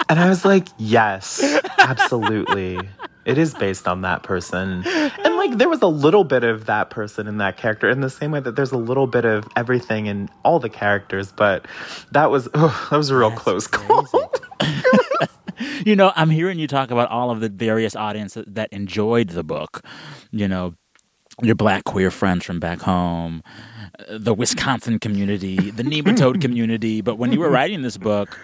And 0.07 0.19
i 0.19 0.29
was 0.29 0.45
like 0.45 0.67
yes 0.77 1.41
absolutely 1.79 2.77
it 3.25 3.37
is 3.37 3.53
based 3.53 3.87
on 3.87 4.01
that 4.01 4.23
person. 4.23 4.83
And 4.85 5.35
like 5.35 5.57
there 5.57 5.69
was 5.69 5.81
a 5.81 5.87
little 5.87 6.23
bit 6.23 6.43
of 6.43 6.65
that 6.65 6.89
person 6.89 7.27
in 7.27 7.37
that 7.37 7.57
character 7.57 7.89
in 7.89 8.01
the 8.01 8.09
same 8.09 8.31
way 8.31 8.39
that 8.39 8.55
there's 8.55 8.71
a 8.71 8.77
little 8.77 9.07
bit 9.07 9.25
of 9.25 9.47
everything 9.55 10.05
in 10.05 10.29
all 10.43 10.59
the 10.59 10.69
characters, 10.69 11.31
but 11.31 11.65
that 12.11 12.29
was 12.29 12.47
oh, 12.53 12.87
that 12.91 12.97
was 12.97 13.09
a 13.09 13.17
real 13.17 13.31
That's 13.31 13.41
close 13.41 13.67
call. 13.67 14.07
you 15.85 15.95
know, 15.95 16.11
I'm 16.15 16.29
hearing 16.29 16.59
you 16.59 16.67
talk 16.67 16.91
about 16.91 17.09
all 17.09 17.31
of 17.31 17.39
the 17.39 17.49
various 17.49 17.95
audiences 17.95 18.45
that 18.47 18.71
enjoyed 18.71 19.29
the 19.29 19.43
book. 19.43 19.83
You 20.31 20.47
know, 20.47 20.75
your 21.41 21.55
black 21.55 21.83
queer 21.83 22.11
friends 22.11 22.45
from 22.45 22.59
back 22.59 22.81
home, 22.81 23.43
the 24.09 24.33
Wisconsin 24.33 24.99
community, 24.99 25.71
the 25.71 25.83
nematode 25.83 26.41
community. 26.41 27.01
But 27.01 27.17
when 27.17 27.31
you 27.31 27.39
were 27.39 27.49
writing 27.49 27.81
this 27.81 27.97
book, 27.97 28.39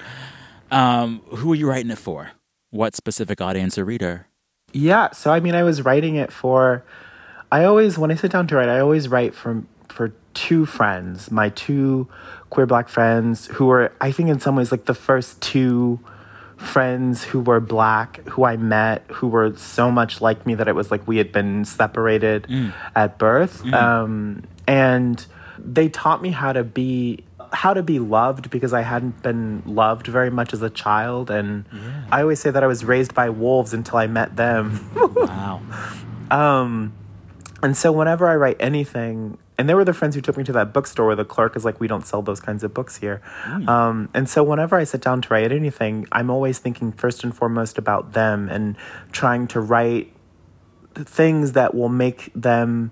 um, 0.72 1.22
who 1.30 1.50
were 1.50 1.56
you 1.56 1.68
writing 1.68 1.92
it 1.92 1.98
for? 1.98 2.32
What 2.70 2.96
specific 2.96 3.42
audience 3.42 3.78
or 3.78 3.86
reader? 3.86 4.28
Yeah, 4.74 5.12
so 5.12 5.32
I 5.32 5.40
mean, 5.40 5.56
I 5.56 5.64
was 5.64 5.84
writing 5.84 6.16
it 6.16 6.32
for. 6.32 6.84
I 7.52 7.66
always, 7.66 7.98
when 7.98 8.12
I 8.12 8.16
sit 8.16 8.32
down 8.32 8.48
to 8.48 8.56
write, 8.56 8.70
I 8.70 8.80
always 8.80 9.10
write 9.10 9.36
for 9.36 9.64
for 9.90 10.14
two 10.34 10.66
friends, 10.66 11.30
my 11.32 11.50
two 11.50 12.08
queer 12.50 12.66
black 12.66 12.88
friends, 12.88 13.48
who 13.48 13.66
were, 13.66 13.92
I 14.00 14.12
think, 14.12 14.30
in 14.30 14.40
some 14.40 14.56
ways, 14.56 14.72
like 14.72 14.86
the 14.86 14.94
first 14.94 15.42
two 15.42 16.00
friends 16.62 17.24
who 17.24 17.40
were 17.40 17.60
black 17.60 18.18
who 18.28 18.44
I 18.44 18.56
met 18.56 19.04
who 19.10 19.28
were 19.28 19.58
so 19.58 19.90
much 19.90 20.22
like 20.22 20.46
me 20.46 20.54
that 20.54 20.68
it 20.68 20.76
was 20.76 20.92
like 20.92 21.08
we 21.08 21.18
had 21.18 21.32
been 21.32 21.66
separated 21.66 22.44
mm. 22.44 22.72
at 22.96 23.18
birth. 23.18 23.64
Mm. 23.64 23.74
Um, 23.74 24.44
and 24.68 25.26
they 25.58 25.90
taught 25.90 26.22
me 26.22 26.30
how 26.30 26.54
to 26.54 26.64
be 26.64 27.24
how 27.54 27.74
to 27.74 27.84
be 27.84 28.00
loved 28.00 28.50
because 28.50 28.74
I 28.74 28.82
hadn't 28.82 29.22
been 29.24 29.64
loved 29.66 30.08
very 30.08 30.30
much 30.30 30.54
as 30.54 30.62
a 30.62 30.70
child. 30.70 31.30
And 31.30 31.66
yeah. 31.74 32.06
I 32.12 32.22
always 32.22 32.40
say 32.40 32.50
that 32.50 32.64
I 32.64 32.68
was 32.68 32.86
raised 32.86 33.14
by 33.14 33.30
wolves 33.30 33.74
until 33.74 33.98
I 33.98 34.08
met 34.08 34.36
them. 34.36 34.90
wow. 34.96 35.62
Um, 36.32 36.94
and 37.62 37.76
so 37.76 37.92
whenever 37.92 38.26
I 38.26 38.38
write 38.38 38.56
anything, 38.58 39.38
and 39.58 39.70
they 39.70 39.74
were 39.74 39.84
the 39.84 39.94
friends 39.94 40.16
who 40.16 40.22
took 40.22 40.38
me 40.38 40.44
to 40.46 40.54
that 40.54 40.74
bookstore 40.74 41.08
where 41.08 41.16
the 41.16 41.26
clerk 41.26 41.56
is 41.56 41.66
like, 41.66 41.80
we 41.80 41.88
don't 41.88 42.06
sell 42.06 42.22
those 42.22 42.40
kinds 42.40 42.64
of 42.64 42.74
books 42.74 42.96
here. 42.96 43.22
Mm. 43.44 43.68
Um, 43.68 44.10
and 44.14 44.30
so 44.30 44.42
whenever 44.42 44.76
I 44.78 44.86
sit 44.86 45.02
down 45.02 45.22
to 45.22 45.30
write 45.30 45.52
anything, 45.52 46.08
I'm 46.12 46.30
always 46.30 46.58
thinking 46.58 46.94
first 46.94 47.24
and 47.24 47.36
foremost 47.36 47.78
about 47.78 48.14
them 48.14 48.50
and 48.50 48.78
trying 49.12 49.46
to 49.50 49.60
write 49.60 50.14
things 50.96 51.52
that 51.52 51.76
will 51.76 51.90
make 51.90 52.32
them 52.34 52.92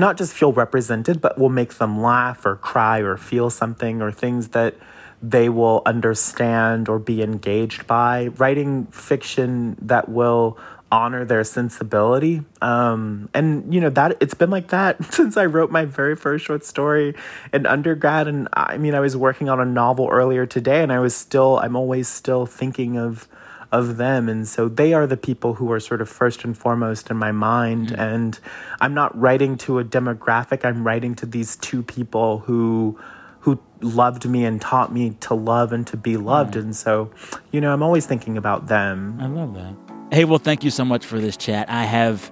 not 0.00 0.16
just 0.16 0.32
feel 0.32 0.52
represented, 0.52 1.20
but 1.20 1.38
will 1.38 1.48
make 1.50 1.74
them 1.74 2.02
laugh 2.02 2.44
or 2.44 2.56
cry 2.56 2.98
or 2.98 3.16
feel 3.16 3.50
something 3.50 4.02
or 4.02 4.10
things 4.10 4.48
that 4.48 4.74
they 5.22 5.48
will 5.48 5.82
understand 5.86 6.88
or 6.88 6.98
be 6.98 7.22
engaged 7.22 7.86
by. 7.86 8.28
Writing 8.28 8.86
fiction 8.86 9.76
that 9.82 10.08
will 10.08 10.58
honor 10.92 11.24
their 11.24 11.44
sensibility. 11.44 12.42
Um, 12.60 13.28
and 13.32 13.72
you 13.72 13.80
know 13.80 13.90
that 13.90 14.16
it's 14.20 14.34
been 14.34 14.50
like 14.50 14.68
that 14.68 15.04
since 15.14 15.36
I 15.36 15.46
wrote 15.46 15.70
my 15.70 15.84
very 15.84 16.16
first 16.16 16.44
short 16.44 16.64
story 16.64 17.14
in 17.52 17.66
undergrad. 17.66 18.26
And 18.26 18.48
I 18.52 18.78
mean, 18.78 18.94
I 18.94 19.00
was 19.00 19.16
working 19.16 19.48
on 19.48 19.60
a 19.60 19.64
novel 19.64 20.08
earlier 20.10 20.46
today, 20.46 20.82
and 20.82 20.92
I 20.92 20.98
was 20.98 21.14
still, 21.14 21.58
I'm 21.58 21.76
always 21.76 22.08
still 22.08 22.46
thinking 22.46 22.96
of 22.96 23.28
of 23.72 23.96
them 23.96 24.28
and 24.28 24.48
so 24.48 24.68
they 24.68 24.92
are 24.92 25.06
the 25.06 25.16
people 25.16 25.54
who 25.54 25.70
are 25.70 25.80
sort 25.80 26.00
of 26.00 26.08
first 26.08 26.44
and 26.44 26.58
foremost 26.58 27.10
in 27.10 27.16
my 27.16 27.30
mind 27.30 27.88
mm-hmm. 27.88 28.00
and 28.00 28.40
i'm 28.80 28.94
not 28.94 29.16
writing 29.18 29.56
to 29.56 29.78
a 29.78 29.84
demographic 29.84 30.64
i'm 30.64 30.84
writing 30.84 31.14
to 31.14 31.24
these 31.24 31.56
two 31.56 31.82
people 31.82 32.40
who 32.40 32.98
who 33.40 33.58
loved 33.80 34.28
me 34.28 34.44
and 34.44 34.60
taught 34.60 34.92
me 34.92 35.10
to 35.20 35.34
love 35.34 35.72
and 35.72 35.86
to 35.86 35.96
be 35.96 36.16
loved. 36.16 36.54
Mm. 36.54 36.60
And 36.60 36.76
so, 36.76 37.10
you 37.50 37.60
know, 37.60 37.72
I'm 37.72 37.82
always 37.82 38.06
thinking 38.06 38.36
about 38.36 38.68
them. 38.68 39.18
I 39.20 39.26
love 39.26 39.54
that. 39.54 39.74
Hey, 40.12 40.24
well, 40.24 40.38
thank 40.38 40.64
you 40.64 40.70
so 40.70 40.84
much 40.84 41.06
for 41.06 41.18
this 41.18 41.36
chat. 41.36 41.68
I 41.70 41.84
have 41.84 42.30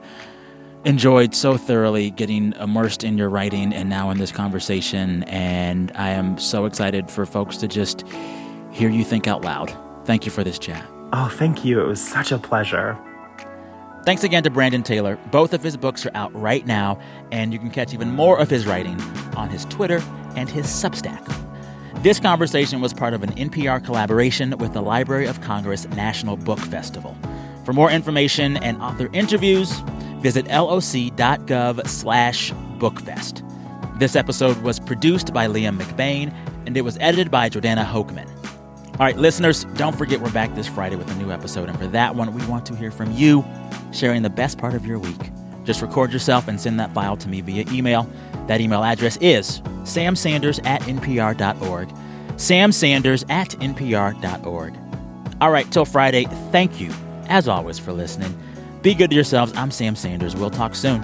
enjoyed 0.85 1.35
so 1.35 1.57
thoroughly 1.57 2.11
getting 2.11 2.53
immersed 2.55 3.05
in 3.05 3.19
your 3.19 3.29
writing 3.29 3.73
and 3.73 3.89
now 3.89 4.11
in 4.11 4.19
this 4.19 4.33
conversation. 4.33 5.23
And 5.25 5.93
I 5.95 6.11
am 6.11 6.39
so 6.39 6.67
excited 6.67 7.11
for 7.11 7.25
folks 7.27 7.57
to 7.59 7.69
just 7.69 8.05
hear 8.71 8.91
you 8.91 9.05
think 9.05 9.27
out 9.27 9.43
loud. 9.43 9.75
Thank 10.05 10.25
you 10.25 10.31
for 10.31 10.45
this 10.45 10.59
chat. 10.59 10.98
Oh, 11.13 11.29
thank 11.29 11.65
you. 11.65 11.81
It 11.81 11.87
was 11.87 12.01
such 12.01 12.33
a 12.33 12.39
pleasure. 12.39 12.99
Thanks 14.05 14.25
again 14.25 14.43
to 14.45 14.51
Brandon 14.51 14.83
Taylor. 14.83 15.19
Both 15.31 15.53
of 15.53 15.63
his 15.63 15.77
books 15.77 16.07
are 16.07 16.11
out 16.15 16.35
right 16.35 16.67
now, 16.67 16.99
and 17.31 17.53
you 17.53 17.59
can 17.59 17.71
catch 17.71 17.93
even 17.93 18.11
more 18.11 18.39
of 18.39 18.49
his 18.49 18.67
writing 18.67 19.01
on 19.37 19.51
his 19.51 19.65
Twitter 19.67 20.03
and 20.37 20.49
his 20.49 20.67
Substack. 20.67 21.25
This 22.03 22.21
conversation 22.21 22.81
was 22.81 22.95
part 22.95 23.13
of 23.13 23.23
an 23.23 23.33
NPR 23.33 23.85
collaboration 23.85 24.57
with 24.59 24.73
the 24.73 24.83
Library 24.83 25.27
of 25.27 25.41
Congress 25.41 25.87
National 25.89 26.37
Book 26.37 26.61
Festival. 26.61 27.17
For 27.65 27.73
more 27.73 27.91
information 27.91 28.57
and 28.59 28.81
author 28.81 29.11
interviews, 29.13 29.81
visit 30.21 30.47
loc.gov 30.47 31.87
slash 31.87 32.53
bookfest. 32.79 33.45
This 33.99 34.15
episode 34.15 34.59
was 34.59 34.79
produced 34.79 35.35
by 35.35 35.49
Liam 35.49 35.77
McBain, 35.79 36.33
and 36.67 36.77
it 36.77 36.83
was 36.83 36.97
edited 37.01 37.31
by 37.31 37.51
Jordana 37.51 37.85
Hochman. 37.85 38.38
All 38.99 39.07
right, 39.07 39.17
listeners, 39.17 39.63
don't 39.77 39.97
forget 39.97 40.21
we're 40.21 40.33
back 40.33 40.53
this 40.57 40.67
Friday 40.67 40.97
with 40.97 41.09
a 41.09 41.15
new 41.15 41.31
episode. 41.31 41.69
And 41.69 41.79
for 41.79 41.87
that 41.87 42.17
one, 42.17 42.35
we 42.35 42.45
want 42.47 42.67
to 42.67 42.75
hear 42.75 42.91
from 42.91 43.13
you, 43.13 43.45
sharing 43.93 44.23
the 44.23 44.31
best 44.31 44.59
part 44.59 44.75
of 44.75 44.85
your 44.85 44.99
week. 44.99 45.31
Just 45.63 45.83
record 45.83 46.13
yourself 46.13 46.49
and 46.49 46.61
send 46.61 46.81
that 46.81 46.93
file 46.93 47.17
to 47.19 47.29
me 47.29 47.41
via 47.41 47.65
email. 47.71 48.11
That 48.49 48.61
email 48.61 48.83
address 48.83 49.17
is 49.21 49.61
samsanders 49.85 50.59
at 50.67 50.83
npr.org. 50.83 51.89
samsanders 52.31 53.25
at 53.31 53.51
npr.org. 53.51 54.75
All 55.41 55.51
right, 55.53 55.71
till 55.71 55.85
Friday, 55.85 56.25
thank 56.51 56.81
you, 56.81 56.93
as 57.29 57.47
always, 57.47 57.79
for 57.79 57.93
listening. 57.93 58.37
Be 58.83 58.95
good 58.95 59.11
to 59.11 59.15
yourselves. 59.15 59.53
I'm 59.55 59.71
Sam 59.71 59.95
Sanders. 59.95 60.35
We'll 60.35 60.51
talk 60.51 60.75
soon. 60.75 61.03